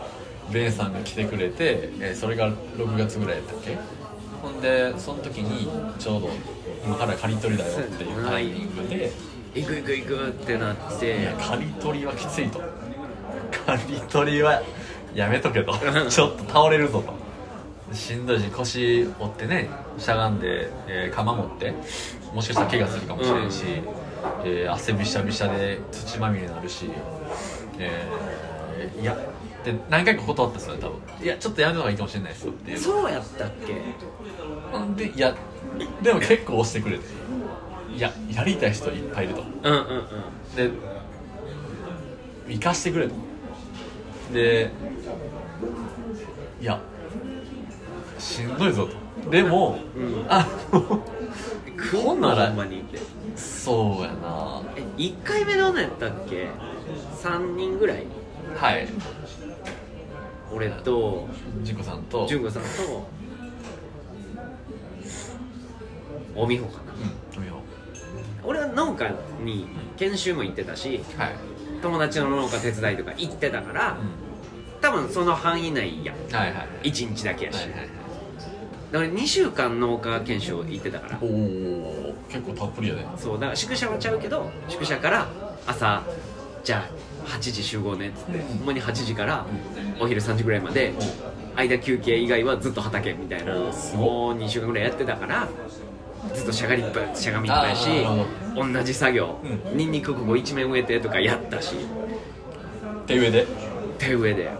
[0.51, 3.77] ベンさんが来てくれて、えーそれが6月ぐらいやったっけ？
[4.41, 6.29] ほんでその時にちょうど
[6.83, 9.11] 今から刈り取りだよっていうタイミングで
[9.53, 11.19] 行く行く行くってなって。
[11.21, 12.61] いや刈り取りはきついと。
[13.65, 14.61] 刈り取りは
[15.13, 15.73] やめとけと。
[16.09, 17.21] ちょっと倒れるぞと。
[17.95, 21.73] しんどいし腰折ってねしゃがんで、えー釜持って
[22.33, 23.63] もしかしたら怪我するかもしれんし、
[24.45, 26.89] えー汗びしゃびしゃで土まみれになるし、
[27.77, 29.17] えーいや
[29.65, 31.25] で何回か断ったんですよね多分。
[31.25, 33.49] いやちょっとやめた方がいいかもしれないですよってそうやったっ
[34.95, 35.05] け？
[35.05, 35.35] でいや
[36.01, 37.03] でも結構押してくれて
[37.95, 39.41] いややりたい人いっぱいいると。
[39.41, 40.55] うんうんうん。
[40.55, 40.71] で
[42.47, 43.13] 行かしてくれと。
[44.33, 44.71] で
[46.61, 46.79] いや
[48.17, 49.29] しんどいぞと。
[49.29, 50.25] でも、うん。
[50.29, 51.01] あの
[51.91, 52.99] ほんならほんまにって。
[53.35, 54.61] そうやな。
[54.75, 56.47] え1回目どんなんやったっけ
[57.21, 58.05] ？3人ぐらい？
[58.55, 58.87] はい。
[60.53, 61.27] 俺と
[61.63, 62.25] 純子さんと。
[62.27, 62.67] 純子さんと
[66.35, 66.93] おみほかな。
[66.93, 67.50] うん
[68.43, 69.11] 俺は農家
[69.43, 69.67] に
[69.97, 71.35] 研修も行ってたしうはい、
[71.81, 73.97] 友達の農家手伝いとか行ってたから
[74.81, 76.15] 多分その範囲内やん。
[76.17, 76.89] うん、はいはい。
[76.89, 77.89] 1日だけやし、はいはいはい。
[78.91, 81.19] だから2週間農家研修行ってたから。
[81.21, 83.05] おお結構たっぷりやね。
[83.15, 85.27] そうだから宿舎はちゃうけど宿舎から
[85.67, 86.03] 朝
[86.63, 86.87] じゃ
[87.25, 89.45] あ8時集合ねっつってほんまに8時から
[89.99, 90.93] お昼3時ぐらいまで
[91.55, 93.69] 間休憩以外はずっと畑みたいなもう
[94.37, 95.47] 2週間ぐらいやってたから
[96.33, 97.89] ずっとしゃがりっぱしゃがみっぱいし
[98.55, 99.39] 同じ作業。
[99.73, 101.75] うニンニクここ一面植えてとかやったし。
[103.07, 103.47] 手上で？
[103.97, 104.51] 手植えで。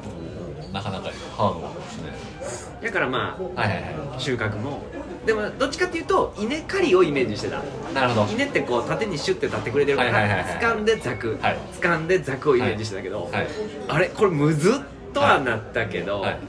[0.73, 2.81] なかなかハードですね。
[2.81, 4.81] だからまはいはいはあ収穫も。
[5.25, 7.57] でもどっちかっていうと稲刈りをイメージしてた。
[7.57, 8.31] いなるほど。
[8.33, 10.61] 稲ってこう縦にシュッて立ってくれてるかはいはいはいはい。
[10.61, 11.57] ら掴んでザクはい。
[11.79, 13.47] 掴んでザクをイメージしてたけど、はい、
[13.87, 14.09] あれ？
[14.09, 14.73] これむずっ
[15.13, 16.39] とはなったけど、はい、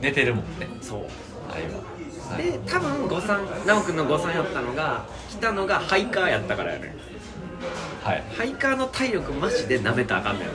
[0.00, 0.66] 寝てるもんね。
[0.80, 1.00] そう。
[1.50, 1.84] あ今は。
[1.96, 1.97] い
[2.36, 6.94] で多分誤算直くんの誤算やったのが来たのがハイカーやったからやね
[8.04, 8.24] はい。
[8.36, 10.54] ハイカーの体力マジでなめたらあかんねんな。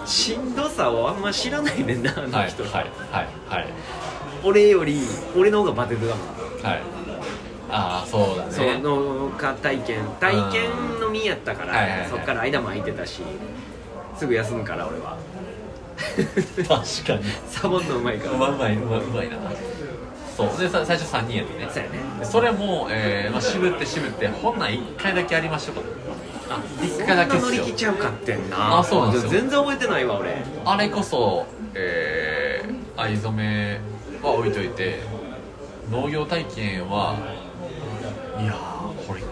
[0.00, 2.80] はしんどさをあんま知らないねんなあいはいの人、はいは
[3.22, 3.66] いはい。
[4.44, 5.00] 俺より
[5.36, 6.22] 俺の方がバテてたも。
[6.24, 6.26] ん
[6.62, 6.82] はい。
[7.70, 8.52] ああそうだね。
[8.52, 10.04] そう農家体験。
[10.20, 12.08] 体験のみやったから、はいはいはい。
[12.08, 13.20] そっから間も空いてたし
[14.16, 15.16] すぐ休むから俺は。
[16.56, 16.72] 確か
[17.16, 17.24] に。
[17.48, 18.32] サボんのうまいから。
[18.32, 19.36] うまうまいうまうまいな
[20.38, 20.60] そう。
[20.60, 21.68] でさ最初3人やってね。
[21.68, 21.98] そうやね。
[22.20, 25.82] でそれも、えーまあ、渋って渋ってほんなん1回だけやりましょうか
[26.50, 28.78] あ一回だけっ乗り気ちゃうかってんな。
[28.78, 29.30] あそうなんですよ。
[29.30, 30.36] 全然覚えてないわ俺。
[30.64, 33.80] あれこそ、えー、藍染め
[34.22, 35.00] は置いといて
[35.90, 37.16] 農業体験は
[38.38, 39.22] いやーこれ。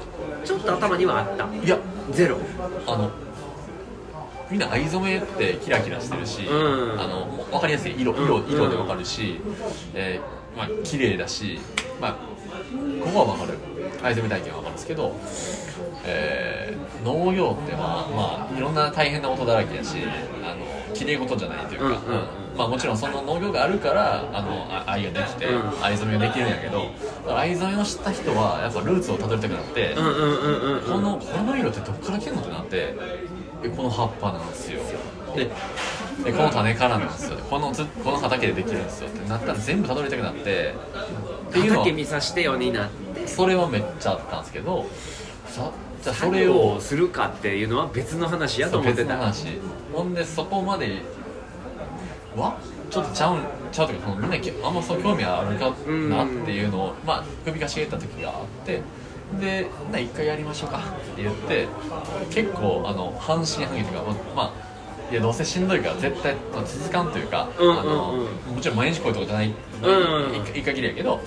[0.45, 1.47] ちょっと頭にはあった。
[1.55, 1.79] いや。
[2.11, 2.39] ゼロ。
[2.89, 3.11] あの
[4.51, 7.01] みんな藍染めってキラキラしてるし、うん。
[7.01, 8.51] あの分かりやすい色色うん。
[8.51, 9.41] 色で分かるし、
[9.95, 11.59] えーまあ綺麗だし、
[12.01, 13.59] まあ、ここは分かる。
[14.03, 15.15] 藍染め体験は分かるんですけど、
[16.05, 19.99] えー農業ってまあまあいろんな大変なことだらけやし
[20.43, 21.99] あの綺麗事じゃないというか、うんうんうん。
[22.57, 25.85] まあ、もちろんその農業があるからあのあ藍ができて、うん。
[25.85, 26.91] 藍染めができるんやけど
[27.37, 32.95] 藍染めを知った人はやっぱルーツをたどりたくなって、このこの色ってどっから来てんのってなって
[33.63, 34.81] えこの葉っぱなんですよ
[35.35, 35.51] で
[36.25, 37.39] でこの種からなんですよ。
[37.51, 39.09] このつこの畑でできるんですよ。
[39.09, 40.75] ってなったら全部たどりたくなって
[41.51, 43.27] っていうのは畑見さしてよになって。
[43.27, 44.87] それはめっちゃあったんですけど
[45.47, 45.71] さ
[46.03, 49.05] じゃあそれ作業ををするかっていうのは別の話やと思ってた。
[49.05, 49.47] 別の話。
[49.93, 51.03] ほんでそこまで
[52.37, 52.57] は
[52.91, 53.41] ちょっとちゃうん
[53.73, 58.81] ちゃうというかそのみんなきあんまそう興味あるかなっていうのを、まあ首かしげた時があって
[59.41, 61.67] でな一回やりましょうかって言って
[62.31, 64.05] 結構あの半信半疑というか
[64.37, 64.66] まあ
[65.11, 67.81] いやどうせしんどいから絶対まあ続かんというか、うんうんうん。
[67.81, 68.13] あの
[68.55, 71.21] もちろん毎日こういうとこじゃない、うんうん一回一回きりやけど。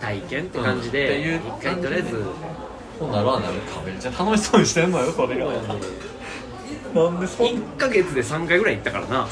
[0.00, 1.12] 体験って感じで、うん。
[1.12, 2.24] っていう一回とりあえず。
[2.98, 3.60] ほんならなる。
[3.60, 5.46] かめっちゃ楽しそうにしてんのよそれが。
[6.94, 9.28] なんでそん1ヶ月で3回ぐらい行ったからな。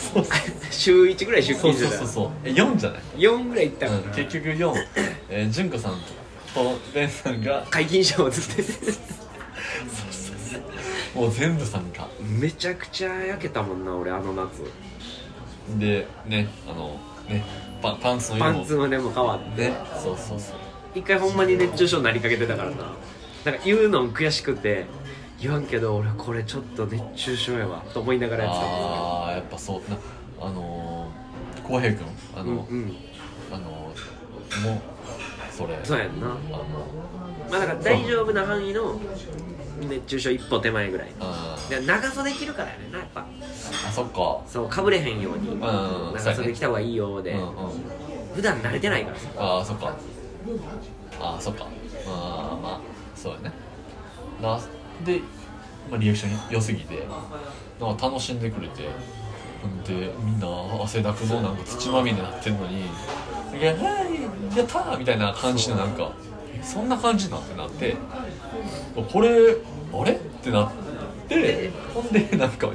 [0.70, 4.08] 週1ぐらい出そう勤してたそうそうそう え4じゃない？4ぐらい行ったからうん。
[4.10, 4.74] な、結局4、
[5.30, 5.92] えー、純子さん
[6.54, 7.66] とベンさんが。
[7.70, 8.62] 解禁賞をずって
[11.14, 12.08] もう全部参加。
[12.20, 14.62] めちゃくちゃ焼けたもんな俺あの夏。
[15.78, 16.98] でねあの
[17.28, 17.44] ね
[17.82, 18.54] パパンツの色も。
[18.54, 19.68] パンツまでも変わって。
[19.70, 20.56] ねそうそうそう。
[20.94, 22.76] 一回ほんまに熱中症になりかけてたからな。
[23.44, 24.86] なんか言うの悔しくて
[25.40, 29.96] 言わんけど俺これちょっと熱中症やわと思いながらやってたもんああやっぱそうな
[30.40, 32.06] あのー浩平君
[32.36, 32.96] あの、うんうん。
[33.50, 34.80] あのーもう
[35.50, 36.26] それそうやんな。
[36.26, 36.36] あの
[37.50, 39.00] まあだから大丈夫な範囲の
[39.88, 41.08] 熱中症一歩手前ぐらい。
[41.86, 43.24] 長袖着るからやねんなやっぱ。
[43.88, 44.40] あそっか。
[44.46, 47.70] そうかぶれへんようにん長袖着た方がいいよで、うんうん。
[48.34, 49.28] 普段慣れてないからさ。
[49.36, 49.96] ああそっか。
[51.20, 51.64] ああそっか。
[51.64, 51.70] ま
[52.12, 52.80] あまあ
[53.14, 53.52] そうやね。
[54.42, 54.58] な
[55.04, 55.20] で、
[55.90, 57.06] まあ、リアクション良すぎて
[57.80, 58.84] なんか楽しんでくれて
[59.86, 60.46] でみんな
[60.82, 62.80] 汗だくのなんか土まみれになってんのに
[63.60, 63.78] 「いやは
[64.54, 66.29] いやったー!」みたいな感じでなんかえ
[66.62, 67.96] そんな感じなんてなって
[69.12, 69.28] これ
[69.92, 70.12] あれ？
[70.12, 70.70] ってなっ
[71.28, 72.68] てほんでなんか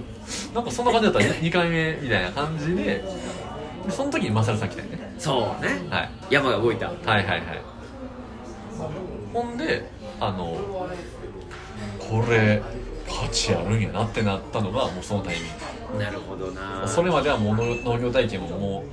[0.54, 1.20] なんかそんな感じだった。
[1.28, 3.04] ら2回目みたいな感じでで
[3.92, 5.14] その時にマサルさん来たよね。
[5.20, 5.70] そうね。
[5.90, 6.10] はい。
[6.30, 6.88] 山が動いた。
[6.88, 7.42] はいはいはい。
[9.34, 10.58] ほんであの
[12.00, 12.62] これ
[13.08, 15.42] 価値あるんやなってなったのがもうそのタイミ
[15.98, 16.82] ンなるほどな。
[16.84, 18.84] グそれまではもう農農業体験もも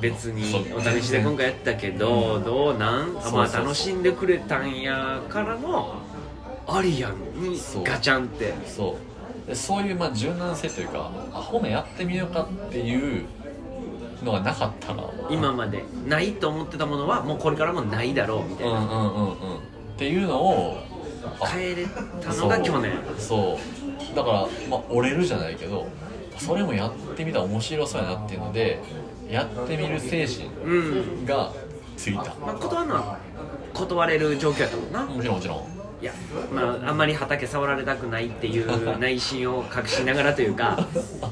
[0.00, 0.42] 別に
[0.74, 3.16] お試しで今回やったけど、どうなん？
[3.18, 5.94] あまあ楽しんでくれたんやからの
[6.66, 8.50] ありやんにガチャンって。
[8.50, 8.98] うそ
[9.46, 9.48] う。
[9.48, 13.24] でそういうまあ柔軟性というかあほなやってみようかっていう
[14.24, 15.84] のがなかったら今まで。
[16.06, 19.32] ないと思ってたものはもうこれからもないだろうみたいな、うんうんうんうん。
[19.56, 19.60] っ
[19.96, 20.78] ていうのを
[21.40, 21.86] あ変えれ
[22.20, 22.92] たのが去年。
[23.18, 23.58] そ
[24.12, 24.16] う。
[24.16, 25.86] だからまあ折れるじゃないけど
[26.38, 28.80] それもやってみたら面白そうやなっていうので
[29.30, 31.26] やってみる精神うん。
[31.26, 31.52] が
[31.96, 33.18] ついたまあ断るのは
[33.74, 35.04] 断れる状況やったもんな。
[35.14, 35.58] もちろんもちろん。
[36.02, 36.12] いや
[36.52, 40.78] まああんまり畑触られたくないっていう内心を隠しながらというか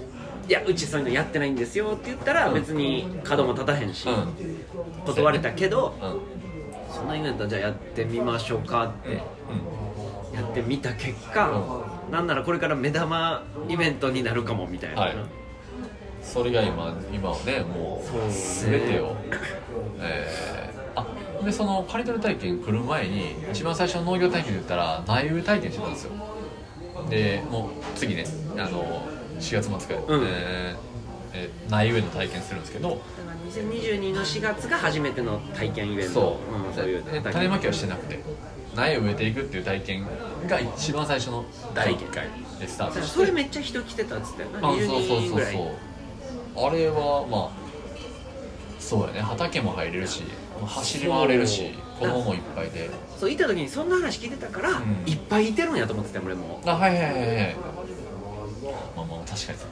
[0.48, 5.04] いやうちそういうのやってないんですよって言ったら別に角も立たへんし、うん。
[5.04, 6.94] 断れたけどうん。
[6.94, 10.38] そんなイベントじゃあやってみましょうかってうん。
[10.38, 11.62] やってみた結果、
[12.10, 15.16] なんならこれから目玉イベントになるかもみたいな、はい
[16.24, 19.16] それが今今はねもう全てを。
[20.00, 21.04] えーあ
[21.44, 26.12] でその刈り取り体験来る前に一番最初の農業体験で言ったら苗植え体験してたんですよ。
[27.10, 28.24] でもう次ね
[28.56, 29.02] あの
[29.40, 30.24] 4月末から、うん。
[30.24, 30.76] えー
[31.34, 32.90] えー苗植えの体験するんですけど。
[32.90, 36.12] だから2022の4月が初めての体験イベント。
[36.12, 36.36] そ
[36.68, 38.20] う,、んそういうで種まきはしてなくて。
[38.76, 40.06] 苗を植えていくっていう体験
[40.48, 41.44] が一番最初の
[41.74, 42.28] 第1回
[42.60, 43.06] でスタートして。
[43.08, 45.68] それめっちゃ人来てたっつったよなあそう20そうそうそう
[46.56, 47.50] あれはまあ
[48.78, 49.20] そうやね。
[49.20, 50.22] 畑も入れるし
[50.64, 52.90] 走り回れるし子供もいっぱいで。
[53.18, 54.82] そういた時にそんな話聞いてたから、ん。
[55.06, 56.60] いっぱいいてるんやと思ってたよ俺も。
[56.66, 57.56] あはいはいはいはい
[58.96, 59.68] まあまあ確かにそう。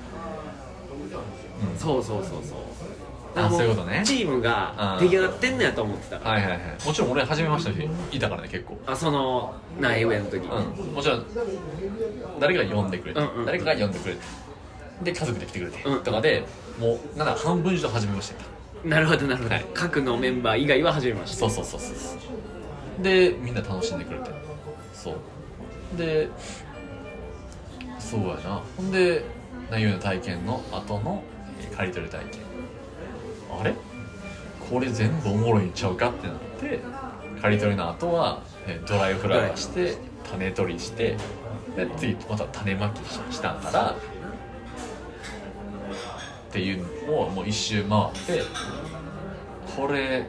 [1.73, 1.79] うん。
[1.79, 2.59] そうそうそうそう。
[3.35, 4.03] あそういうことね。
[4.05, 5.09] チームがうん。
[5.09, 6.61] 出来上がってんのやと思ってたから、はいはいはい。
[6.87, 8.79] もちろん俺初めましたしいたからね結構。
[8.87, 10.95] あその苗植えの時、うん。
[10.95, 11.27] もちろん
[12.41, 13.47] 誰かが呼んでくれて、うんうん。
[13.47, 14.21] 誰かが呼んでくれて
[15.05, 16.03] で家族で来てくれて、うん。
[16.03, 16.45] とかで
[16.81, 18.35] もうなんだ半分以上初めまして
[18.83, 19.67] たなるほどなるほど、はい。
[19.75, 21.87] 各のメンバー以外は初めましてそうそうそうそ
[23.01, 24.31] うでみんな楽しんでくれて。
[24.95, 25.17] そう。
[25.97, 26.29] で
[27.99, 28.63] そうやな。
[28.77, 29.25] ほんで
[29.71, 31.23] 内容の体験の後の
[31.61, 32.41] えー刈り取り体験。
[33.61, 33.75] あれ？
[34.71, 36.81] これ全部おもろいんちゃうかってなって
[37.43, 39.97] 刈り取りの後はえードライフラワーして
[40.31, 41.17] 種取りして
[41.77, 43.97] で次また種まきししたんなら
[46.53, 48.43] っていうのをもう一周回って
[49.75, 50.29] これ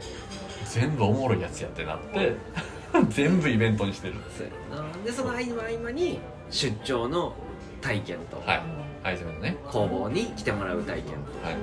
[0.63, 2.37] 全部おもろいやつやってなって
[3.09, 4.13] 全部イベントにしてる。
[4.37, 4.47] そう
[4.77, 4.87] やな。
[5.03, 6.19] でその合間合間に
[6.49, 7.33] 出張の
[7.81, 8.61] 体験と、はい。
[9.03, 9.57] アイテムのね。
[9.69, 11.53] 工房に来てもらう体験はい。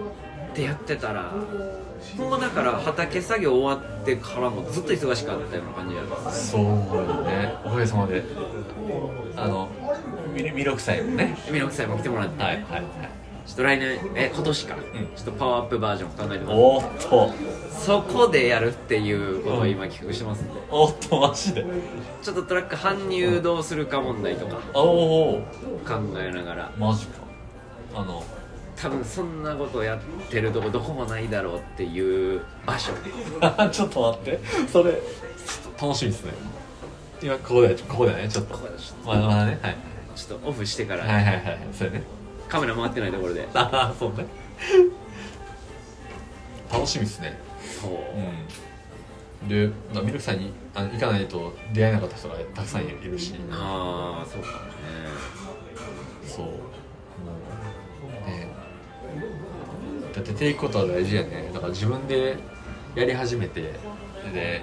[0.50, 1.32] ってやってたら
[2.18, 6.30] ほんまだから畑作業終わってからもずっと忙しかったような感じやった。
[6.30, 7.54] そうよね。
[7.64, 8.22] おかげさまで。
[9.36, 9.68] あの
[10.34, 11.38] ミルミルク祭もね。
[11.50, 13.19] ミルクさんも来てもらって、はいはいはい
[13.50, 14.78] ちょっと来年え今年か、ん。
[14.78, 16.56] ちょっとパワーアップバージョン考えてます。
[16.56, 17.34] おっと。
[17.72, 21.64] そこでやるっていうことを今企画してますんで、おっとマジで。
[22.22, 25.42] ちょっとトラック搬入どうするか問題とかおお
[25.84, 26.72] 考えながら。
[26.78, 27.22] マジか。
[27.96, 28.22] あの。
[28.76, 32.92] 多分そんなことやってるとこどこもないだろうっていう場所。
[33.72, 34.40] ちょっと待って。
[34.68, 34.92] それ
[35.82, 36.34] 楽しみですね。
[37.20, 38.54] 今ここでここでねちょっと。
[38.54, 39.58] ここでちょっまだまだね。
[39.60, 39.76] はい。
[40.14, 41.58] とちょっとオフしてから、はいはいはいはい。
[41.72, 42.19] そうやね
[42.50, 43.48] カメラ回ってないところで。
[43.54, 44.26] ああそうね。
[46.70, 47.38] 楽しみですね。
[47.80, 47.92] そう、
[49.42, 49.48] うん。
[49.48, 53.34] でまあミルクさんにあの行かないと出会えなかった人がたくさんいるし。
[53.52, 54.70] ああそうかもね。
[56.26, 56.46] そう。
[56.46, 56.52] も
[58.24, 58.48] うね。
[60.12, 61.50] だってていくことは大事やね。
[61.54, 62.36] だから自分で
[62.96, 63.72] やり始めて。
[64.34, 64.62] で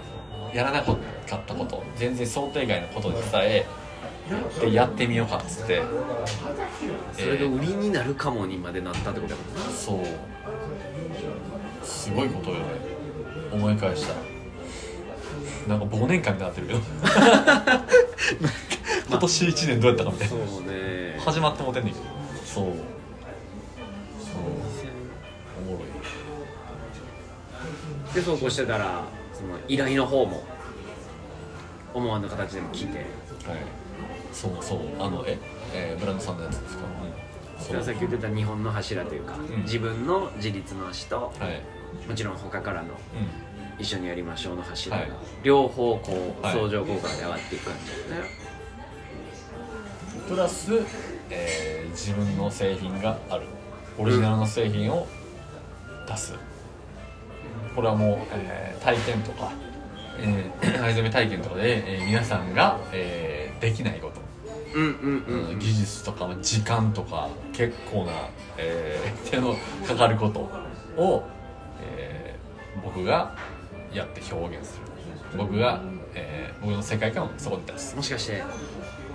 [0.54, 0.98] やらなかっ
[1.46, 1.84] たこと。
[1.96, 3.66] 全然想定外のことにさえ
[4.60, 5.82] でやってみようかっつって。
[7.14, 10.06] それが売りになるかもにまでなったってことだもんねそう。
[11.86, 12.64] すごいことよね。
[13.52, 14.14] 思い返した。
[14.14, 16.80] らなんか忘年会になってるけど
[19.10, 20.36] 今年1年どうやったかみたいな。
[20.48, 21.20] そうね。
[21.20, 22.06] 始まってもてんねんけど。
[22.46, 22.66] そう。
[22.66, 22.74] そう。
[25.68, 25.86] おもろ
[28.12, 28.14] い。
[28.14, 29.04] でそうこうしてたら
[29.34, 30.44] その依頼の方も
[31.94, 32.98] 思わぬ形でも来て。
[32.98, 33.08] はい
[34.42, 34.80] そうそう。
[35.00, 35.38] あのえ、
[35.74, 36.84] えーブランドさんのやつですか、
[37.60, 39.64] それはさっき言ってた日本の柱というか、ん。
[39.64, 41.62] 自分の自立の足とはい。
[42.08, 42.92] もちろん他からのう
[43.80, 45.12] 一緒にやりましょうの柱が、はい。
[45.44, 46.56] 両方こうはい。
[46.56, 48.30] 相乗効果で上がっていく感じだよね、
[50.20, 50.72] んプラス、
[51.30, 53.44] えー自分の製品がある。
[53.98, 55.08] オリジナルの製品を
[56.08, 56.34] 出す、
[57.76, 59.52] これはもう、えー体験とか、
[60.20, 64.22] えー、藍染め体験とかで、えー皆さんが、えーできないこと
[64.74, 64.86] うんう
[65.34, 68.12] んうん技術とか時間とか結構な、
[68.58, 69.56] えー手の
[69.88, 70.40] かかること
[71.02, 71.24] を、
[71.82, 73.36] えー僕が
[73.92, 74.84] やって表現する
[75.38, 75.82] 僕が、
[76.14, 78.44] えー僕の世界観をそこに出すもしかして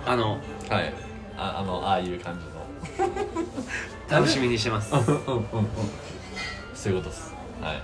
[0.05, 0.39] あの
[0.69, 0.93] はい
[1.37, 2.45] ああのああいう感じ
[3.01, 3.09] の
[4.09, 5.01] 楽しみにしてますそう
[6.93, 7.81] いうことですはい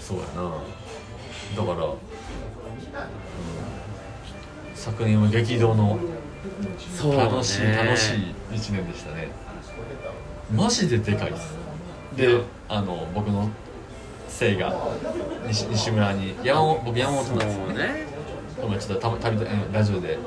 [0.00, 0.42] そうやな
[1.56, 1.96] だから、うん
[4.74, 5.98] 昨年は激動の
[6.96, 7.30] そうだね。
[7.30, 9.28] 楽しい楽しい1年でしたね。
[10.54, 11.54] マジででかいです。
[12.16, 13.48] であの僕の
[14.28, 14.74] せいが
[15.46, 18.06] 西西村に山本僕山本なんですよそうね。
[18.62, 20.18] 今ちょっとたまたびたえラジオで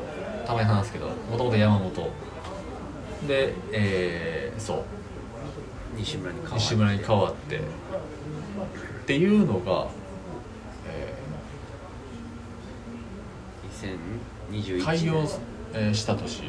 [0.46, 1.92] たまに話すけどもともと山本。
[3.28, 4.84] でえー、そう。
[5.96, 7.58] 西村に変わ西村に変わって。
[7.58, 9.88] っていうのが、
[10.88, 11.14] え
[14.52, 14.78] 2021年。
[14.80, 15.24] ー開業、
[15.74, 16.42] えーした年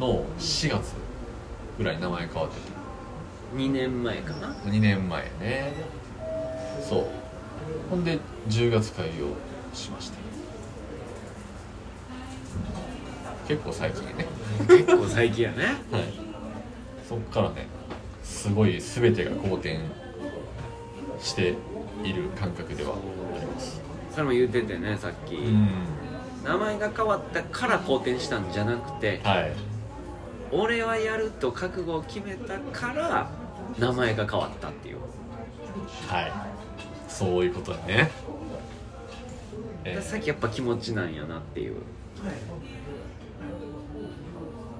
[0.00, 0.94] の4月
[1.78, 2.76] ぐらいに名前変わってて。
[3.54, 5.74] 2年前かな？2年前ね。
[6.88, 7.06] そう。
[7.90, 8.18] ほんで
[8.48, 9.28] 10月開業
[9.72, 10.16] しました
[13.48, 14.26] 結構最近ね。
[14.68, 15.64] 結構最近やね。
[15.92, 16.02] はい。
[17.08, 17.68] そっからね
[18.24, 19.78] すごい全てが好転
[21.20, 21.54] して
[22.02, 23.80] いる感覚ではあります。
[24.10, 25.68] それも言っててねさっき、うん
[26.46, 29.52] 名前が変わったから好転したんじゃなくてはい。
[30.52, 33.28] 俺はやると覚悟を決めたから
[33.80, 34.98] 名前が変わったっていう。
[36.06, 36.32] はい。
[37.08, 38.10] そういうことだね。
[39.84, 40.00] え。
[40.00, 41.76] さっきやっぱ気持ちなんやなっていう。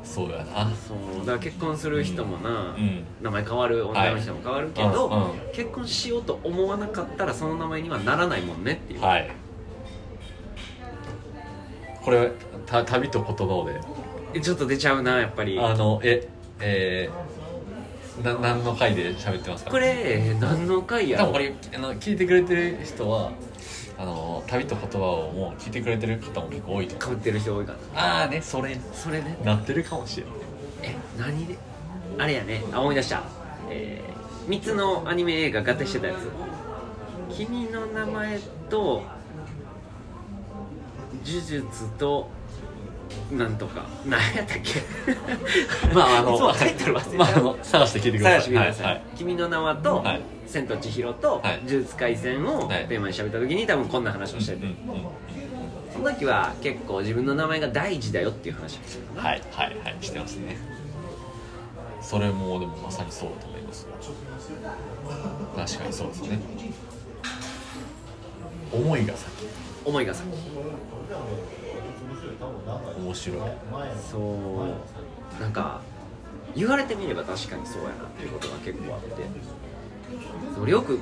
[0.04, 0.70] そうだな。
[0.70, 1.18] そう。
[1.20, 3.04] だから結婚する人もな、うん。
[3.20, 5.52] 名前変わる女の人も変わるけど、うんうん。
[5.52, 9.28] 結婚しようと思わなかったらその名前にはならないもんねっていう、はい
[12.07, 12.30] これ
[12.66, 13.80] た旅と言葉をで
[14.32, 15.59] えちょっと出ちゃうなやっぱり。
[15.59, 16.28] あのえ
[16.61, 19.72] えー、な何の回で喋ってますか？
[19.72, 21.18] これ何の回や？
[21.18, 23.32] ろ多分これあの聞いてくれてる人は
[23.98, 28.00] あの旅と言葉をもう聞いてくれてる方も結構多いとかぶってる人多いかな。
[28.20, 28.78] ああねそれ。
[28.94, 29.36] それね。
[29.44, 30.34] なってるかもしれない
[30.82, 31.59] え何で？
[32.18, 32.62] あれやね。
[32.72, 33.24] あ思い出した。
[33.68, 36.30] えー、3つのアニメ映画合体してたやつ
[37.36, 38.38] 「君の名前」
[38.70, 39.02] と
[41.26, 42.28] 「呪術」と
[43.30, 43.84] なんとか。
[44.04, 44.80] 何やったっけ？
[45.94, 48.40] まああのタイトルまああの探して聞いてください。
[48.40, 50.20] 探してみてください、はい君の名はと、はい。
[50.46, 51.60] 千と千尋と、はい。
[51.66, 52.86] 呪術廻戦をはい。
[52.86, 54.76] テーマに喋った時に多分こんな話をしてて、うんうん
[55.92, 59.96] その時は結構自分の名前が大事だよっていう話をしてたなはいはいはい。
[60.02, 60.58] してますね。
[62.02, 63.86] それもでもまさにそうだと思います。
[65.56, 66.38] 確かにそうですね。
[68.72, 69.30] 思いが先。
[69.86, 70.26] 思いが先
[72.98, 73.38] 面白い。
[74.11, 75.40] そう。
[75.40, 75.80] なんか
[76.54, 79.11] 言われてみれば確かにそうやなっていうことが結構あって。
[80.61, 80.98] 俺よく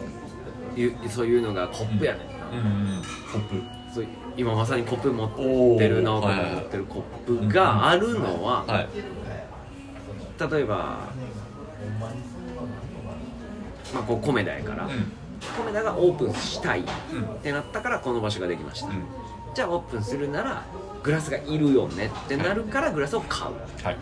[1.08, 2.56] そういうのがコップやねんな、うん
[2.96, 3.02] うん。
[3.32, 3.62] コップ。
[3.94, 5.26] そう今まさにコップ持
[5.76, 8.88] ってる直子が持ってるコップがあるのは、はい。
[10.52, 10.98] 例えば、
[13.94, 15.12] まあ、こう米田やから、うん。
[15.64, 18.94] 米田がオープンしたいっうんてなったからこの場所ができました、うん
[19.54, 20.64] じゃあオープンするなら
[21.02, 23.84] グラスがいるよねってなるからグラスを買う。
[23.84, 23.96] はい。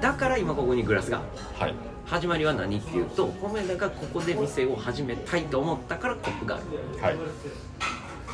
[0.00, 1.22] だから今ここにグラスが。
[1.58, 1.74] はい。
[2.04, 6.64] 始まりは何っていうと米田がここで店を始めたいと思ったからコップがある。
[7.02, 7.16] はい。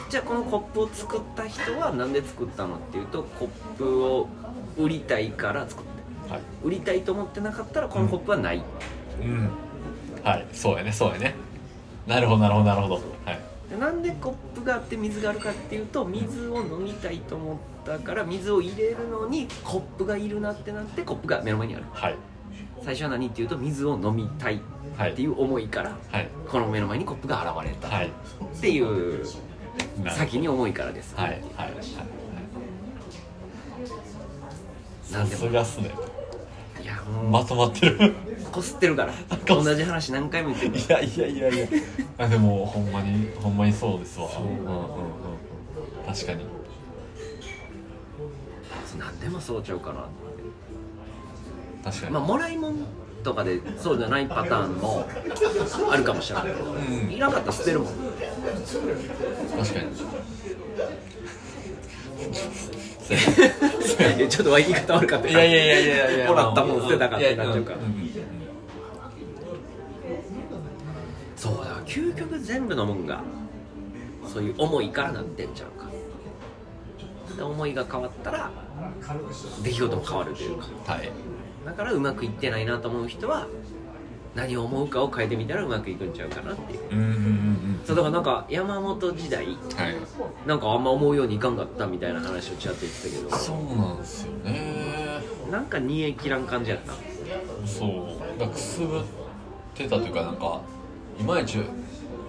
[0.09, 4.29] じゃあこのコップを作った人は何で作ったのっていうとコップを
[4.77, 6.33] 売りたいから作って。
[6.33, 6.41] はい。
[6.65, 8.63] 売りたいと思ってなかったらこのコップはない、
[9.23, 9.51] うん。
[10.25, 10.47] はい。
[10.53, 11.35] そうやねそうやね。
[12.07, 12.95] なるほどなるほどなるほど。
[13.25, 21.85] はいでなんでコップがあって水があるかっていうと水を飲みたいと思ったから水を入れるのにコップがいるなってなってコップが目の前にある。
[21.93, 22.17] はい。
[22.83, 24.61] 最初は何っていうと水を飲みたい
[24.97, 26.29] はいっていう思いからはい。
[26.49, 27.89] この目の前にコップが現れた。
[27.89, 28.07] はい。
[28.09, 29.27] っていう
[30.11, 31.15] 先に思いからです。
[31.17, 31.31] はい。
[31.57, 31.71] はい。
[31.71, 31.95] ってい。
[31.95, 32.25] うはい
[35.13, 35.91] 話さすがっすね
[37.31, 38.15] まとまってる。
[38.51, 39.13] こすってるから。
[39.47, 41.67] 同じ話何回も言ってるいやいやいやいや。
[42.19, 44.29] あでもほんまにほんまにそうですわ。
[44.39, 44.43] う。
[44.43, 44.85] んうんうんうん。
[46.07, 46.45] 確かに。
[48.99, 50.01] 何でもそうちゃうかな。
[50.01, 52.77] って確かに、まあもらいもん
[53.25, 55.07] とかでそうじゃないパターンも
[55.91, 56.47] あるかもしれない。
[56.47, 57.11] けど、ん。
[57.11, 57.89] いらなかったら捨てるもん。
[59.59, 59.87] 確かに。
[62.21, 62.84] え
[64.29, 67.73] ちょっと言い方悪かったいやいやいやいやいやもらったもん捨てたかってなっちゃうか。
[67.73, 67.79] ら
[71.37, 73.23] そうだ究極全部のもんが
[74.33, 75.87] そういう思いからなってんちゃうか。
[77.37, 78.51] で思いが変わったら
[79.63, 80.93] 出来事も変わるというか。
[80.93, 81.13] はい。
[81.67, 83.47] だからうまくいってないなと思う人は
[84.35, 86.81] 何を思うかを変えてみたらうまくいくんちゃうかなっていう。
[86.91, 89.97] うんうんうんそうだからなんか山本時代うんはい。
[90.47, 93.37] なんかあんま思うようにいかんかったみたいな話をちらっと言ってたけど。
[93.37, 95.21] そうなんですよね。
[95.51, 96.93] なんか煮え切らん感じやった。
[97.67, 98.39] そう。
[98.39, 99.03] だからくすぶっ
[99.75, 100.61] てたというかなんか
[101.21, 101.59] いまいち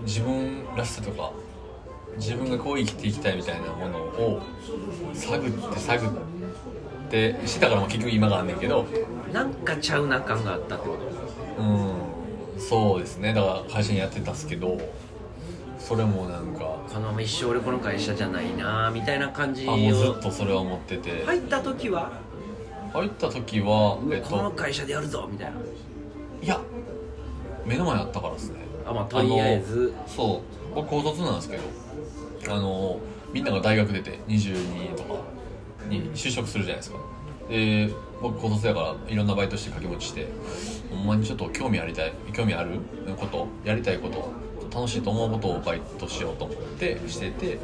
[0.04, 1.32] 自分らしさとか
[2.18, 4.42] 自分がこう生きていきたいみたいなものを
[5.14, 6.10] 探って探っ
[7.10, 8.86] てしてたからも結局今があんねんけど。
[9.34, 11.25] なんかちゃうな感があったってこと？
[11.58, 12.60] うん。
[12.62, 13.34] そうですね。
[13.34, 14.78] だから会社にやってたっすけど
[15.78, 21.24] それもなんかこのまま一生俺この会社じゃないなみたいな感じをあもうずっとそれは思ってて。
[21.26, 22.12] 入った時は？
[22.94, 25.58] 入った時はえっこのと会社でやるぞみたいな。
[26.42, 26.62] いや
[27.66, 28.60] 目の前あったからですね。
[28.86, 29.94] あまあとりあえず。
[30.08, 30.42] そ
[30.72, 30.76] う。
[30.76, 31.64] 僕高卒なんですけど
[32.54, 33.00] あの
[33.34, 35.20] みんなが大学出て22とか
[35.90, 36.98] に就職するじゃないですか。
[37.50, 37.90] で
[38.22, 40.28] 僕高卒だからいろんなバイトして掛け持ちして
[40.96, 42.80] ほんまにちょっと興味ありたい興味ある
[43.18, 44.32] ことやりたいこと
[44.74, 47.58] 楽しいと思うことをバイトしようと思ってしてて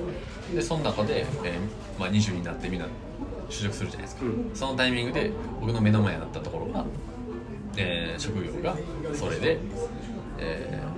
[0.53, 2.87] でその中で、えーまあ、20になってみんな
[3.49, 4.51] 就職するじゃないですか、うん。
[4.53, 6.85] そのタイミングで僕の目の前にあったところが、
[7.77, 8.75] えー職業が
[9.13, 9.59] それで、
[10.37, 10.91] えー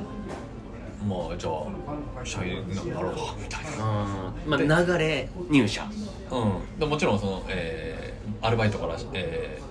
[1.08, 4.04] まあじゃあ社員になろうかみたいな。
[4.48, 5.84] うんまあ流れ入社。
[6.32, 9.63] うん、でもちろんその、えーアルバイトから、えー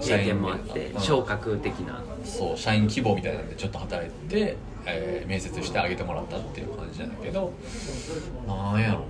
[0.00, 2.02] 経験もあってうん昇格的な。
[2.24, 7.52] そう社員希望みたいなんでちょっと働いて、えー面接してあげてもらったっていう感じなんだけど
[8.46, 9.04] なんやろ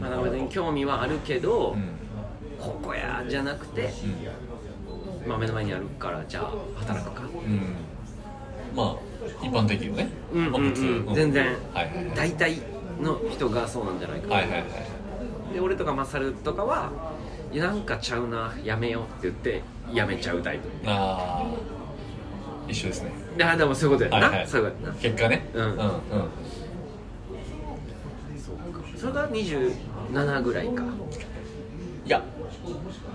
[0.00, 2.00] まあ別に興味はあるけど、うん。
[2.60, 3.90] ここやじゃなくて、
[5.26, 7.22] まあ、目の前にあるからじゃあ働くか。
[7.22, 7.74] うん、うん、
[8.76, 8.96] まあ
[9.42, 11.14] 一般的よね、うんうんうん。
[11.14, 11.46] 全然。
[11.72, 12.14] はいはいはい。
[12.14, 12.58] 大体
[13.00, 15.54] の人がそうなんじゃないかな、はいはいはい。
[15.54, 16.92] で俺とかマサルとかは
[17.52, 19.62] いやなんかちゃうなやめようって言って
[19.92, 20.68] やめちゃうタイプ。
[20.86, 21.46] ああ
[22.68, 23.10] 一緒ですね。
[23.36, 24.46] であでもそういうことやな、はいはい。
[24.46, 24.98] そういうことやな。
[24.98, 25.48] 結果ね。
[25.54, 25.64] うん。
[25.64, 25.80] うんうん。
[28.96, 30.84] それが27ぐらいか。
[32.04, 32.22] いや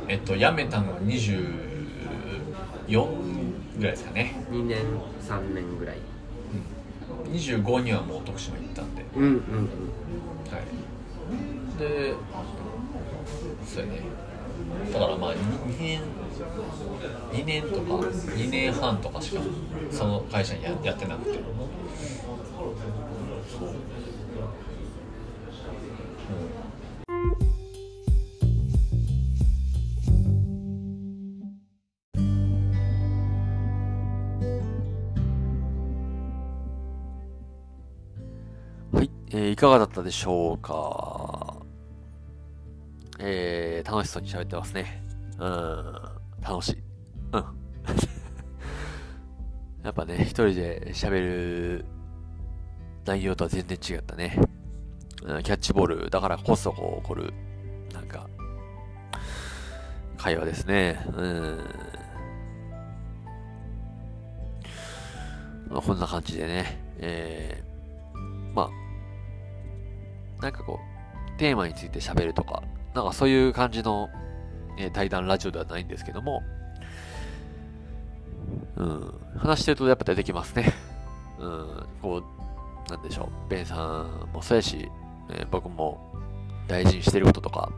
[0.07, 1.37] えっと辞めたのが24
[3.77, 4.35] ぐらいですかね。
[4.51, 4.79] 2年
[5.27, 5.97] 3年ぐらい。
[7.31, 9.05] 25にはもう徳島行ったんで。
[9.15, 9.35] うんうんうん。
[9.35, 9.37] は
[10.59, 11.79] い。
[11.79, 12.13] で
[13.65, 13.99] そうやね。
[14.93, 16.01] だからまあ 2, 年
[17.31, 19.41] 2年とか2年半とかしか
[19.89, 21.39] その会社にやってなくて。
[23.47, 23.73] そう
[38.91, 41.57] はい、えいかがだったでしょうか？
[43.19, 45.01] えー、楽しそうに喋ってますね。
[45.37, 46.14] うん、
[46.47, 46.77] 楽しい。
[47.33, 47.41] うん。
[49.83, 51.85] やっぱね、一人で喋る
[53.05, 54.39] 内容とは全然違ったね。
[55.21, 57.33] キャッチボールだからこそこう起こる、
[57.93, 58.29] なんか、
[60.17, 61.03] 会話ですね。
[61.15, 61.57] うん。
[65.69, 68.69] まあ、こんな感じでね、えー、ま
[70.39, 74.09] あ、なんかこう、テーマについて喋るとか、なんかそういう感じの、
[74.77, 76.43] え対談ラジオではないんですけども、
[78.77, 80.73] うん、話してるとやっぱ出てきますね。
[81.39, 82.23] うん、こ
[82.87, 84.89] う、なんでしょう、ベンさんもそうやし、
[85.29, 86.13] えー僕も
[86.67, 87.71] 大事にしてることとか、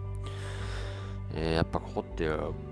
[1.35, 2.29] えーやっぱここって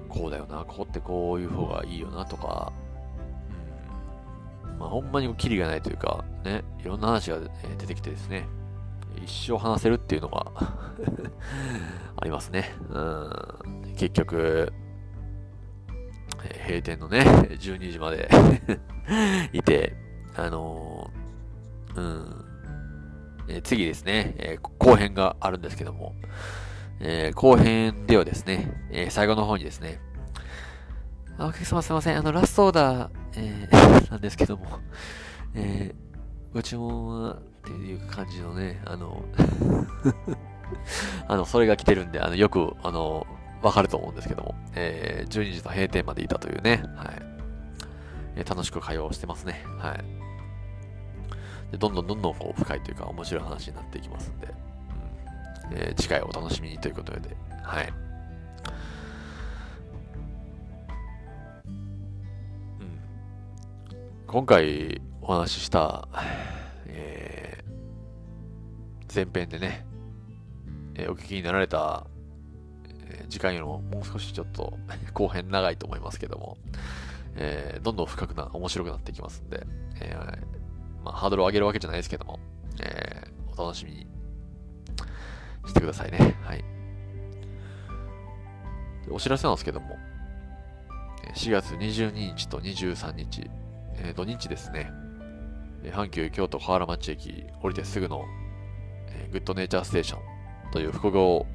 [0.10, 2.72] こうだよな、ここってこういう方がいいよなとか、
[4.64, 7.40] うん、まあほんまにキリがないというか、ね、いろんな話が、
[7.78, 8.48] 出てきてですね、
[9.24, 10.52] 一生話せるっていうのが
[12.18, 12.74] ありますね。
[12.90, 14.74] うん、結局、
[16.66, 18.30] 閉店のね、12時まで
[19.54, 19.96] いて、
[20.36, 22.46] あのーうん、
[23.48, 26.14] え次ですね、え後編があるんですけども、
[27.00, 30.00] えー後編ではですね、え最後の方にですね、
[31.38, 34.66] あお客様すいません、あの、ラストオーダー、えー なんですけども、
[35.54, 36.06] えー
[36.54, 39.26] ご注文は、っていう感じのね、あの、
[41.28, 43.26] あの、それが来てるんで、あの、よく、あの、
[43.64, 47.22] わかると思うんですけども、えー12時の閉店までいたというね、はい。
[48.36, 49.64] えー楽しく会話をしてますね。
[49.80, 50.04] はい。
[51.72, 57.94] でどんどんどんどんこう深いというか面白い話になっていきますんで、うんえー次回お楽しみにということで、はい。
[62.80, 63.00] うん、
[64.28, 66.08] 今回お話しした、
[66.88, 67.55] えー
[69.16, 69.86] 前編でね、
[70.96, 72.06] えーお聞きになられた、
[73.08, 74.78] えー時間よりももう少しちょっと
[75.14, 76.58] 後編長いと思いますけども、
[77.36, 79.66] えーどんどん深くな、面白くなっていきますんで、
[80.02, 82.40] えーまあ、ハードルを上げるわけじゃないですけども、
[82.82, 84.08] えーお楽しみに
[85.66, 86.36] してくださいね。
[86.44, 86.64] はい。
[89.10, 89.98] お知らせなんですけども、
[91.36, 93.50] 4月22日と23日、
[93.98, 94.92] えー土日ですね、
[95.86, 98.26] 阪急京都河原町駅降りてすぐの、
[99.36, 100.22] グッドネイチャーステーション
[100.72, 101.46] という複合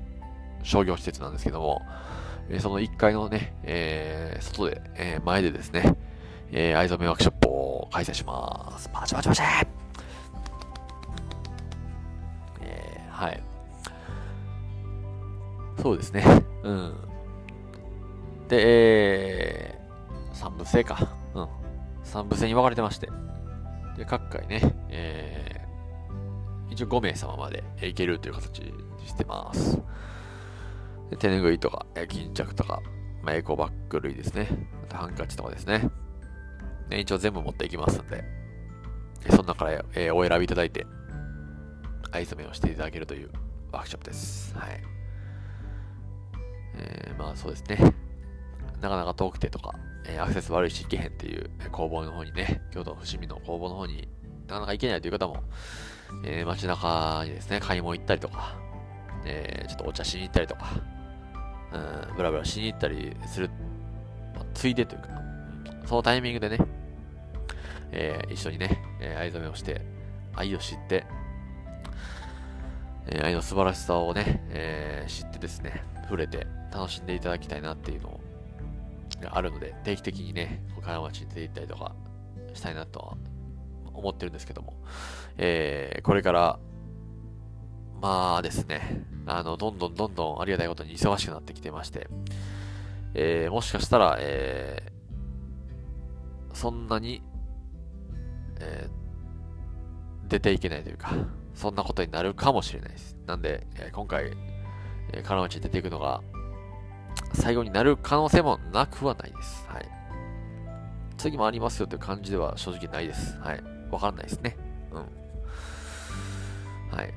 [0.63, 1.81] 商業施設なんですけども、
[2.51, 5.97] えその1階のね、えー外で、えー前でですね、
[6.53, 8.91] えー、藍染めワークショップを開催します。
[8.93, 9.43] パチパチパチ
[12.61, 13.43] えー、はい。
[15.83, 16.23] そうですね。
[16.63, 16.95] うん。
[18.49, 21.09] で、えー、三部制か。
[21.35, 21.49] うん。
[22.05, 23.09] 三部制に分かれてまして。
[23.97, 24.61] で、各回ね、
[24.91, 25.60] えー、
[26.71, 28.73] 一応5名様まで行けるという形に
[29.07, 29.81] してます。
[31.11, 32.83] で手拭いとか、えー巾着とか、
[33.23, 34.49] まあ、エコバッグ類ですね。
[34.85, 35.91] あとハンカチとかですね。
[36.89, 38.25] ね一応全部持っていきますんで、
[39.27, 40.87] えその中から、えーお選びいただいて、
[42.13, 43.31] 藍染めをしていただけるという
[43.73, 44.57] ワークショップです。
[44.57, 44.81] はい。
[46.77, 47.79] えーまあそうですね。
[48.81, 49.75] なかなか遠くてとか、
[50.07, 54.09] えーアクセス悪いし行けへんっていう工房の方にね、京都伏見の工房の方に
[54.47, 55.43] なかなか行けないという方も、
[56.25, 58.57] えー街中にですね、買い物行ったりとか、
[59.25, 60.71] えーちょっとお茶しに行ったりとか、
[61.73, 63.51] うん、ブラブラしに行ったりする、
[64.35, 65.09] まあついでというか、
[65.87, 66.59] そのタイミングでね、
[67.93, 69.81] えー一緒にね、えー藍染めをして、
[70.35, 71.05] 愛を知って、
[73.07, 78.21] えー愛の素晴らしさをね、えー知ってですね、触れて楽しんでいただきたいなっていうの
[79.21, 81.95] があるので、定期的にね、岡山町に出て行ったりとか
[82.55, 83.17] したいなとは
[83.93, 84.75] 思ってるんですけども、
[85.43, 86.59] えーこれから、
[88.01, 92.09] まあですね、あの、どんどんどんどんありがたいことに忙しくなってきてまして、
[93.15, 94.91] えーもしかしたら、えー
[96.55, 97.23] そんなに、
[98.61, 99.01] えー
[100.29, 101.11] 出ていけないというか、
[101.55, 103.17] そんなことになるかもしれないです。
[103.27, 104.33] なんで、え今回、
[105.13, 106.23] えー、金町に出ていくのが、
[107.33, 109.67] 最後になる可能性もなくはないです。
[109.69, 109.89] はい。
[111.17, 113.37] 次もありますよという感じでは正直ないです。
[113.41, 113.63] はい。
[113.91, 114.57] わかんないですね。
[114.93, 115.20] うん。
[116.91, 117.15] はい。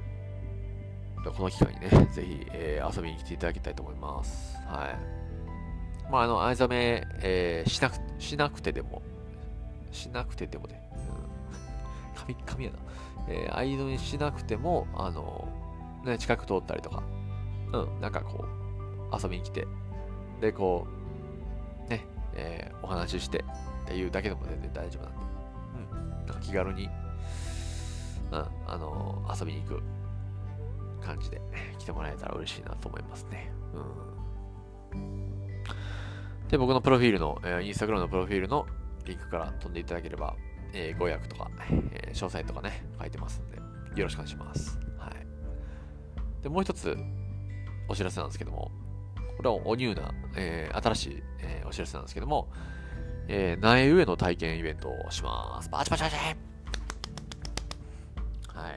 [1.38, 4.58] この機会にね、 ぜひ、えー遊びに来ていただきたいと思います。
[4.68, 6.12] はい。
[6.12, 9.02] まあ、あの、藍染め、えーしなく、しなくてでも、
[9.92, 12.16] しなくてでもね、うん。
[12.16, 12.78] 紙、紙やな。
[13.30, 15.48] えー、藍染めしなくても、あの、
[16.04, 17.04] ね、近く通ったりとか、
[17.72, 19.66] うん、なんかこう、遊びに来て、
[20.42, 20.86] で、こ
[21.88, 22.06] う、ね、
[22.36, 23.46] えーお話しして
[23.86, 25.26] っていうだけでも全然大丈夫なんで、
[25.94, 26.90] うん、なんか気軽に、
[28.40, 29.84] うん、あの遊びに行く
[31.06, 31.42] 感じで
[31.78, 33.52] 来てもらえたら嬉しいなと思いますね。
[34.94, 35.44] うん。
[36.48, 38.66] で、僕のプロフィールの、えーインスタグラムのプロフィールの
[39.06, 40.36] リンクから飛んでいただければ、
[40.74, 41.50] えーご予約とか、
[41.92, 43.64] えー詳細とかね、書いてますんで、よ
[44.06, 44.80] ろしくお願いします。
[44.98, 46.44] はい。
[46.44, 46.98] で、もう一つ
[47.88, 48.72] お知らせなんですけども、
[49.38, 52.50] これはおニューな、えー新しい、えーお知らせなんですけども、
[53.28, 55.70] えー苗植えの体験イベントをします。
[55.70, 56.16] パチパチパチ
[58.54, 58.74] はい。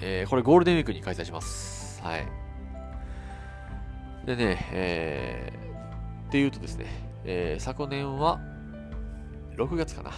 [0.00, 2.00] えーこれゴールデンウィークに開催します。
[2.02, 2.26] はい。
[4.26, 6.86] でね、えー、っていうとですね、
[7.24, 8.40] えー昨年は
[9.56, 10.10] 6月かな。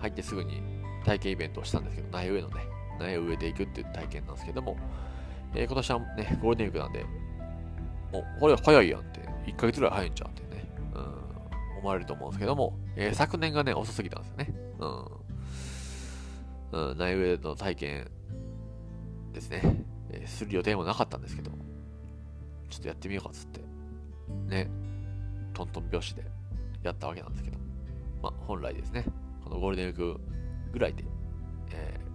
[0.00, 0.62] 入ってすぐに
[1.04, 2.54] 体験イベントをしたんですけど、苗植えのね、
[3.00, 4.76] 苗を植えていくっていう体験なんですけども、
[5.54, 7.06] えー今年はね、ゴールデンウィークなんで、
[8.12, 10.64] お、これ早いやんって、1ヶ月ぐらい早いんちゃうってね、
[10.94, 14.54] うん、思われると思うんですけども、えー昨年がね、遅すぎたんですよね。
[14.78, 15.04] うん。
[16.72, 18.10] うん、苗植えの体験
[19.32, 19.62] ですね、
[20.10, 21.50] えーする予定もなかったんですけど、
[22.68, 23.60] ちょっとやってみようかっつって、
[24.46, 24.68] ね、
[25.54, 26.24] トントン拍子で
[26.82, 27.58] やったわけなんですけど、
[28.22, 29.04] まあ、本来ですね、
[29.44, 30.20] このゴールデンウィーク
[30.72, 31.04] ぐらいで、
[31.72, 32.08] えー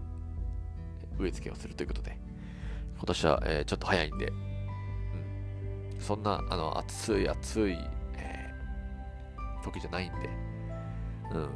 [1.20, 2.18] 植え付けをするということで、
[2.96, 4.28] 今年は、えーちょっと早いんで、
[5.94, 7.78] うん、そんなあの暑い暑い、
[8.16, 10.30] えー時じゃないんで、
[11.32, 11.50] うん、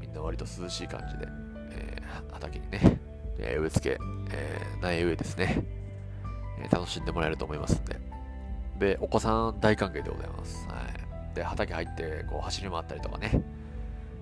[0.00, 1.26] みんな割と涼しい感じで、
[1.70, 2.98] えー畑にね、
[3.38, 3.98] えー植え付け、
[4.32, 5.64] えー苗植えですね、
[6.62, 7.98] え楽しんでもらえると思いますんで、
[8.78, 10.66] で、お子さん大歓迎でございます。
[10.68, 10.74] は
[11.32, 11.34] い。
[11.34, 13.42] で、畑入って、こう、走り回ったりとかね、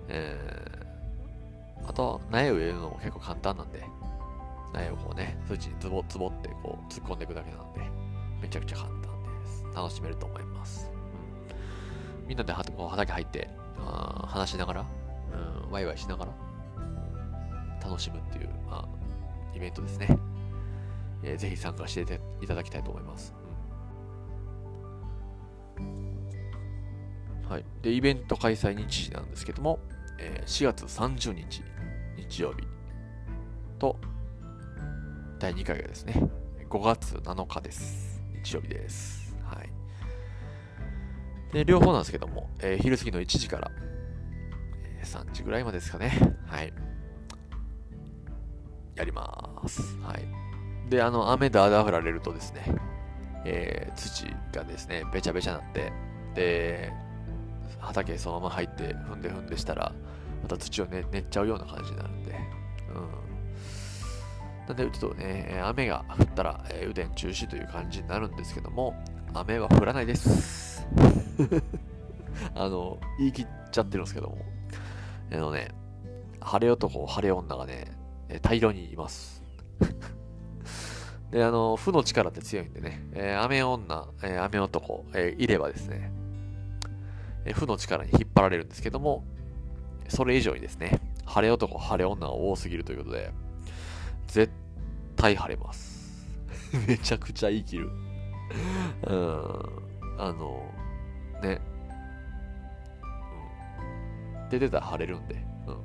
[0.09, 3.82] えーあと、苗植えるのも結構簡単なんで、
[4.74, 7.80] 苗をこうね、数値にズボズボってこう突っ込んでいくだけなんで、
[8.42, 9.64] めちゃくちゃ簡単です。
[9.74, 10.90] 楽しめると思います。
[12.22, 14.86] うん、みんなではこう畑入って、あ話しながら、
[15.64, 16.32] うん、ワイワイしながら、
[17.89, 18.89] 楽しむっていう、まあ、
[19.57, 20.09] イベントですね。
[21.22, 23.34] えーぜひ参加していただきたいと思います。
[25.78, 27.64] うんはい。
[27.82, 29.78] で、イベント開催日時なんですけども、
[30.18, 31.62] えー4月30日、
[32.16, 32.66] 日曜日
[33.78, 33.97] と、
[35.39, 36.14] 第2回がですね、
[36.68, 38.22] 5月7日です。
[38.45, 39.34] 日曜日です。
[39.45, 39.70] はい。
[41.53, 43.70] で、両方なんですけども、えー昼過ぎの1時から、
[44.84, 46.12] えー3時ぐらいまでですかね。
[46.47, 46.72] はい。
[48.99, 49.80] やります。
[50.03, 50.90] はい。
[50.90, 52.64] で、あの、雨だだ降られるとですね、
[53.44, 55.92] えー土がですね、べちゃべちゃになって、
[56.34, 56.92] で、
[57.78, 59.92] 畑そのまま入って踏んで踏んでしたら、
[60.42, 62.34] また土をね、練っちゃうような感じになるんで、
[62.92, 62.99] う
[64.64, 64.66] ん。
[64.66, 68.94] なんで、ちょっとね、雨が降ったら、えー、油田中止という感じになるんですけども、
[69.34, 70.86] 雨は降らないです。
[72.55, 74.38] あの、言い切っちゃってるんですけども、
[75.32, 75.68] あのね、
[76.40, 77.97] 晴れ男、晴れ女がね、
[78.28, 79.42] え大量にいます。
[81.30, 86.10] で、あの、負の力って強いんでね、えー雨女、えー雨男、えーいればですね、
[87.44, 89.24] えー負の力に引っ張られるんですけども、
[90.08, 93.32] それ以上にですね、晴れ男、晴れ女が多すぎるということで、
[94.26, 94.52] 絶
[95.16, 96.26] 対晴れます。
[96.86, 97.90] めちゃくちゃ生きる。
[99.06, 99.18] うん。
[100.18, 100.62] あの、
[101.42, 101.60] ね。
[104.42, 104.48] うん。
[104.48, 105.34] で、出たら晴れるんで、
[105.66, 105.76] うん。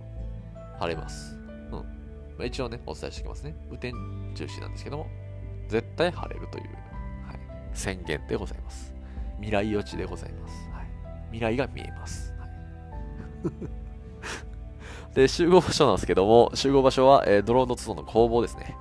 [0.79, 1.42] 晴れます。
[2.37, 3.55] まあ、一応ね、お伝えしておきますね。
[3.69, 3.93] 雨天
[4.35, 5.07] 中止なんですけども、
[5.67, 7.39] 絶対晴れるという、はい、
[7.73, 8.93] 宣言でございます。
[9.37, 10.53] 未来予知でございます。
[10.71, 10.85] はい、
[11.31, 12.31] 未来が見えます。
[12.39, 12.49] はい
[15.13, 18.75] で、集合場所なんですけども、集合場所は、えードローンドツドンの工房ですね。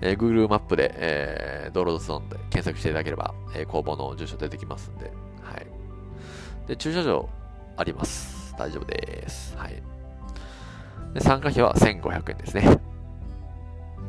[0.00, 5.06] えー Google マップで、えードローンドツドンで検索していただければ、えー工房の住所出てきますんで、
[5.42, 5.66] はい。
[6.68, 7.28] で、駐車場
[7.76, 8.54] あります。
[8.56, 9.56] 大丈夫です。
[9.56, 9.82] はい。
[11.14, 12.80] で、参加費は1500円ですね。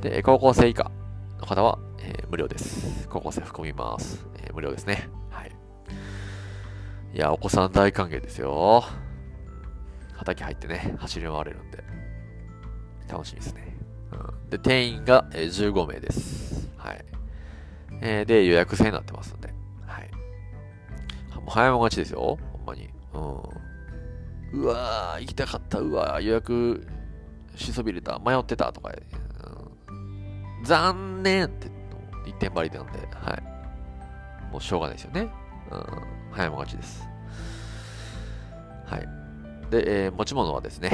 [0.02, 0.92] で、高校生以下
[1.40, 3.08] の方は、えー無料です。
[3.10, 5.10] 高校生含みます、えー無料ですね。
[5.30, 5.52] はい。
[7.14, 8.84] いや、お子さん大歓迎ですよ。
[10.14, 11.84] 畑入ってね、走り回れるんで、
[13.12, 13.76] 楽しみですね。
[14.12, 16.70] うん、で、定員が、えー15名です。
[16.78, 17.06] はい。
[18.02, 19.54] えーで、予約制になってますんで、
[19.86, 20.10] はい。
[21.36, 22.90] もう早もん勝ちですよ、ほんまに。
[23.14, 23.18] う
[24.58, 24.62] ん。
[24.62, 26.86] うわー、行きたかった、うわ、予約
[27.56, 31.70] しそびれた、迷ってたとか、うん、残念って
[32.26, 34.52] 一点張りなんで、はい。
[34.52, 35.30] もうしょうがないですよね。
[35.72, 35.86] うん。
[36.32, 37.08] 早もん勝ちです。
[38.86, 39.02] はい。
[39.70, 40.90] で、えー持ち物はですね、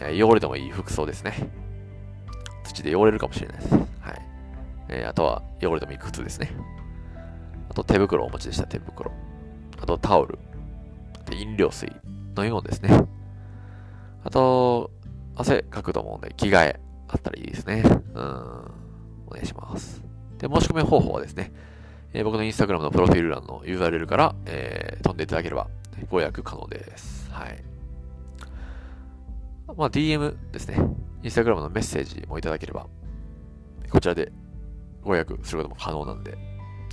[0.00, 1.50] え汚れてもいい服装ですね。
[2.64, 3.74] 土で汚れるかもしれないです。
[3.74, 3.84] はい。
[4.88, 6.50] えーあとは汚れてもいい靴ですね。
[7.70, 9.12] あと手袋をお持ちでした、手袋。
[9.80, 10.38] あとタオル。
[11.26, 11.88] で飲料水。
[12.36, 13.06] 飲み物ですね。
[14.24, 14.90] あと、
[15.36, 17.82] 汗かくと思うんで、着替えあったらいいですね。
[18.14, 18.24] うん。
[19.26, 20.02] お願いします。
[20.38, 21.52] で、申し込み方法はですね、
[22.12, 25.68] えー僕のインスタグラムのプロフィール欄の URL から、えー飛んでいただければ
[26.08, 27.30] ご予約可能です。
[27.30, 27.62] はい。
[29.76, 30.78] まあ、DM ですね。
[31.22, 32.86] インスタグラムのメッセージもいただければ、
[33.90, 34.32] こちらで
[35.02, 36.36] ご予約することも可能なんで、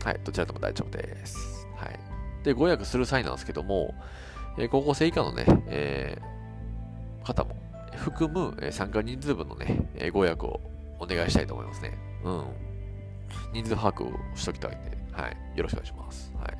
[0.04, 1.68] はい、どちらでも大丈夫です。
[1.76, 2.00] はい。
[2.44, 3.94] で、ご予約する際なんですけども、
[4.58, 6.41] えー、高校生以下のね、えー、
[7.24, 7.56] 方も
[7.96, 10.62] 含む、参加人数分のね、ご予約を
[11.00, 11.98] お願いしたいと思いますね。
[12.24, 12.46] うん。
[13.54, 15.38] 人数把握をしときたいんで、はい。
[15.56, 16.34] よろしくお願いします。
[16.38, 16.58] はい。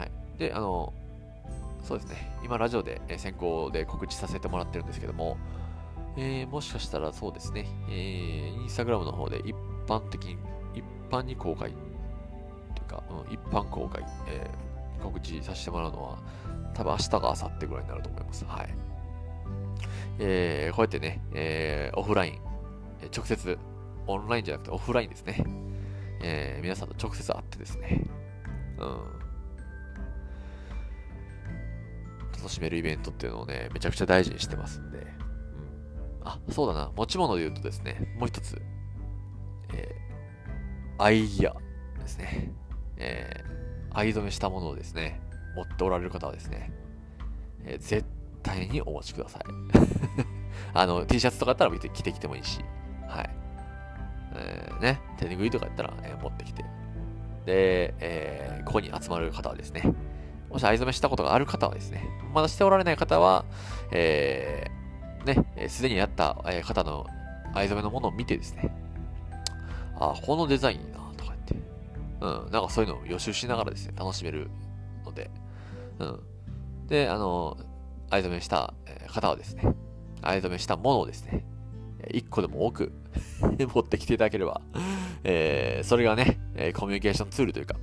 [0.00, 0.10] はい。
[0.38, 0.92] で、あの、
[1.82, 2.38] そうですね。
[2.44, 5.36] 今、ラジオで、先行で告知させてもらってるんですけども、
[6.16, 9.54] えー、もしかしたらそうですね、えー、インスタグラムの方で一
[9.86, 10.38] 般的に、
[10.74, 14.65] 一般に公開、というか、うん、一般公開、えー、
[15.02, 16.18] 告知させてもらうのは、
[16.74, 18.44] 多分明日か明後日ぐらいになると思います。
[18.44, 18.74] はい。
[20.18, 22.40] えー、こうやってね、えー、オフライン、
[23.14, 23.58] 直接、
[24.06, 25.44] オンラインじゃなくてオフラインですね。
[26.22, 28.02] えー、皆さんと直接会ってですね、
[28.78, 29.16] うん。
[32.32, 35.06] 楽しめるイベントっていうのをね、めちゃくちゃ大事にしてますんで、うん。
[36.24, 36.90] あ、そうだな。
[36.96, 38.60] 持ち物で言うとですね、もう一つ、
[39.74, 41.54] えー、アイディア
[42.00, 42.52] ですね。
[42.96, 43.65] えー、
[43.96, 45.20] 藍染めしたものをですね、
[45.56, 46.70] 持っておられる方はですね、
[47.64, 48.04] えー、絶
[48.42, 49.42] 対にお持ちください。
[50.74, 52.60] あの、T シャツとかだったら着てきてもいいし、
[53.08, 53.30] はい。
[54.34, 56.62] えー、ね、手拭いとかやったら、えー、持ってきて。
[57.46, 59.82] で、え、ここに集まる方はですね、
[60.50, 63.46] もし藍染めしたことがある方はですね、まだしておられない方は、
[63.92, 67.06] えー、ね、すでにやった方の
[67.54, 68.70] 藍染めのものを見てですね、
[69.98, 70.95] あ、このデザイン、
[72.20, 74.50] うん、なんかそういうのを予習しながらですね、楽しめる
[75.04, 75.30] ので、
[75.98, 76.20] うん。
[76.86, 77.56] で、あの、
[78.10, 78.74] 藍染めした
[79.08, 79.74] 方はですね、
[80.22, 81.44] 藍染めしたものをですね、
[82.10, 82.92] 一個でも多く
[83.74, 84.60] 持ってきていただければ、
[85.24, 86.38] えー、それがね、
[86.74, 87.76] コミュニケーションツールというか、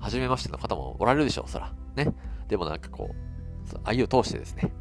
[0.00, 1.72] 初めましての方もおられるでしょう、そら。
[1.94, 2.14] ね。
[2.48, 4.72] でもなんかこう、愛を通してですね、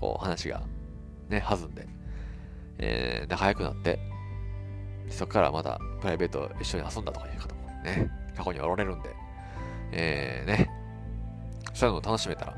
[0.00, 0.62] こう話が
[1.28, 1.86] ね、弾んで、
[2.78, 3.98] えー、仲良くなって、
[5.08, 7.55] そこからまたプライベート一緒に遊んだとかいう方も
[7.86, 9.14] ね、過去におられるんで、
[9.92, 10.70] えー、ね、
[11.72, 12.54] そういうのを楽しめたら、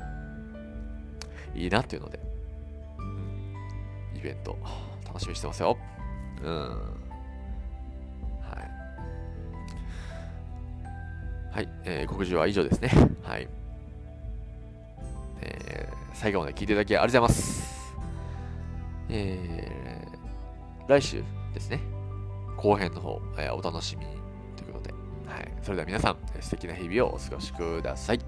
[1.55, 2.19] いいなっていうので、
[2.97, 4.57] うん、イベント、
[5.05, 5.77] 楽しみにしてますよ。
[6.43, 6.49] うん。
[6.49, 6.69] は
[11.51, 11.55] い。
[11.55, 12.89] はい、えー、告示は以上ですね。
[13.23, 13.47] はい。
[15.41, 17.95] えー、最後まで聞いていただきありがとうございます。
[19.09, 21.23] えー、来週
[21.53, 21.79] ですね。
[22.57, 24.18] 後編の方、えー、お楽しみに。
[25.29, 28.19] はい、それでは皆さん、素敵な日々をお過ごしください。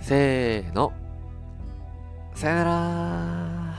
[0.00, 0.92] せーの。
[2.34, 3.76] さよなら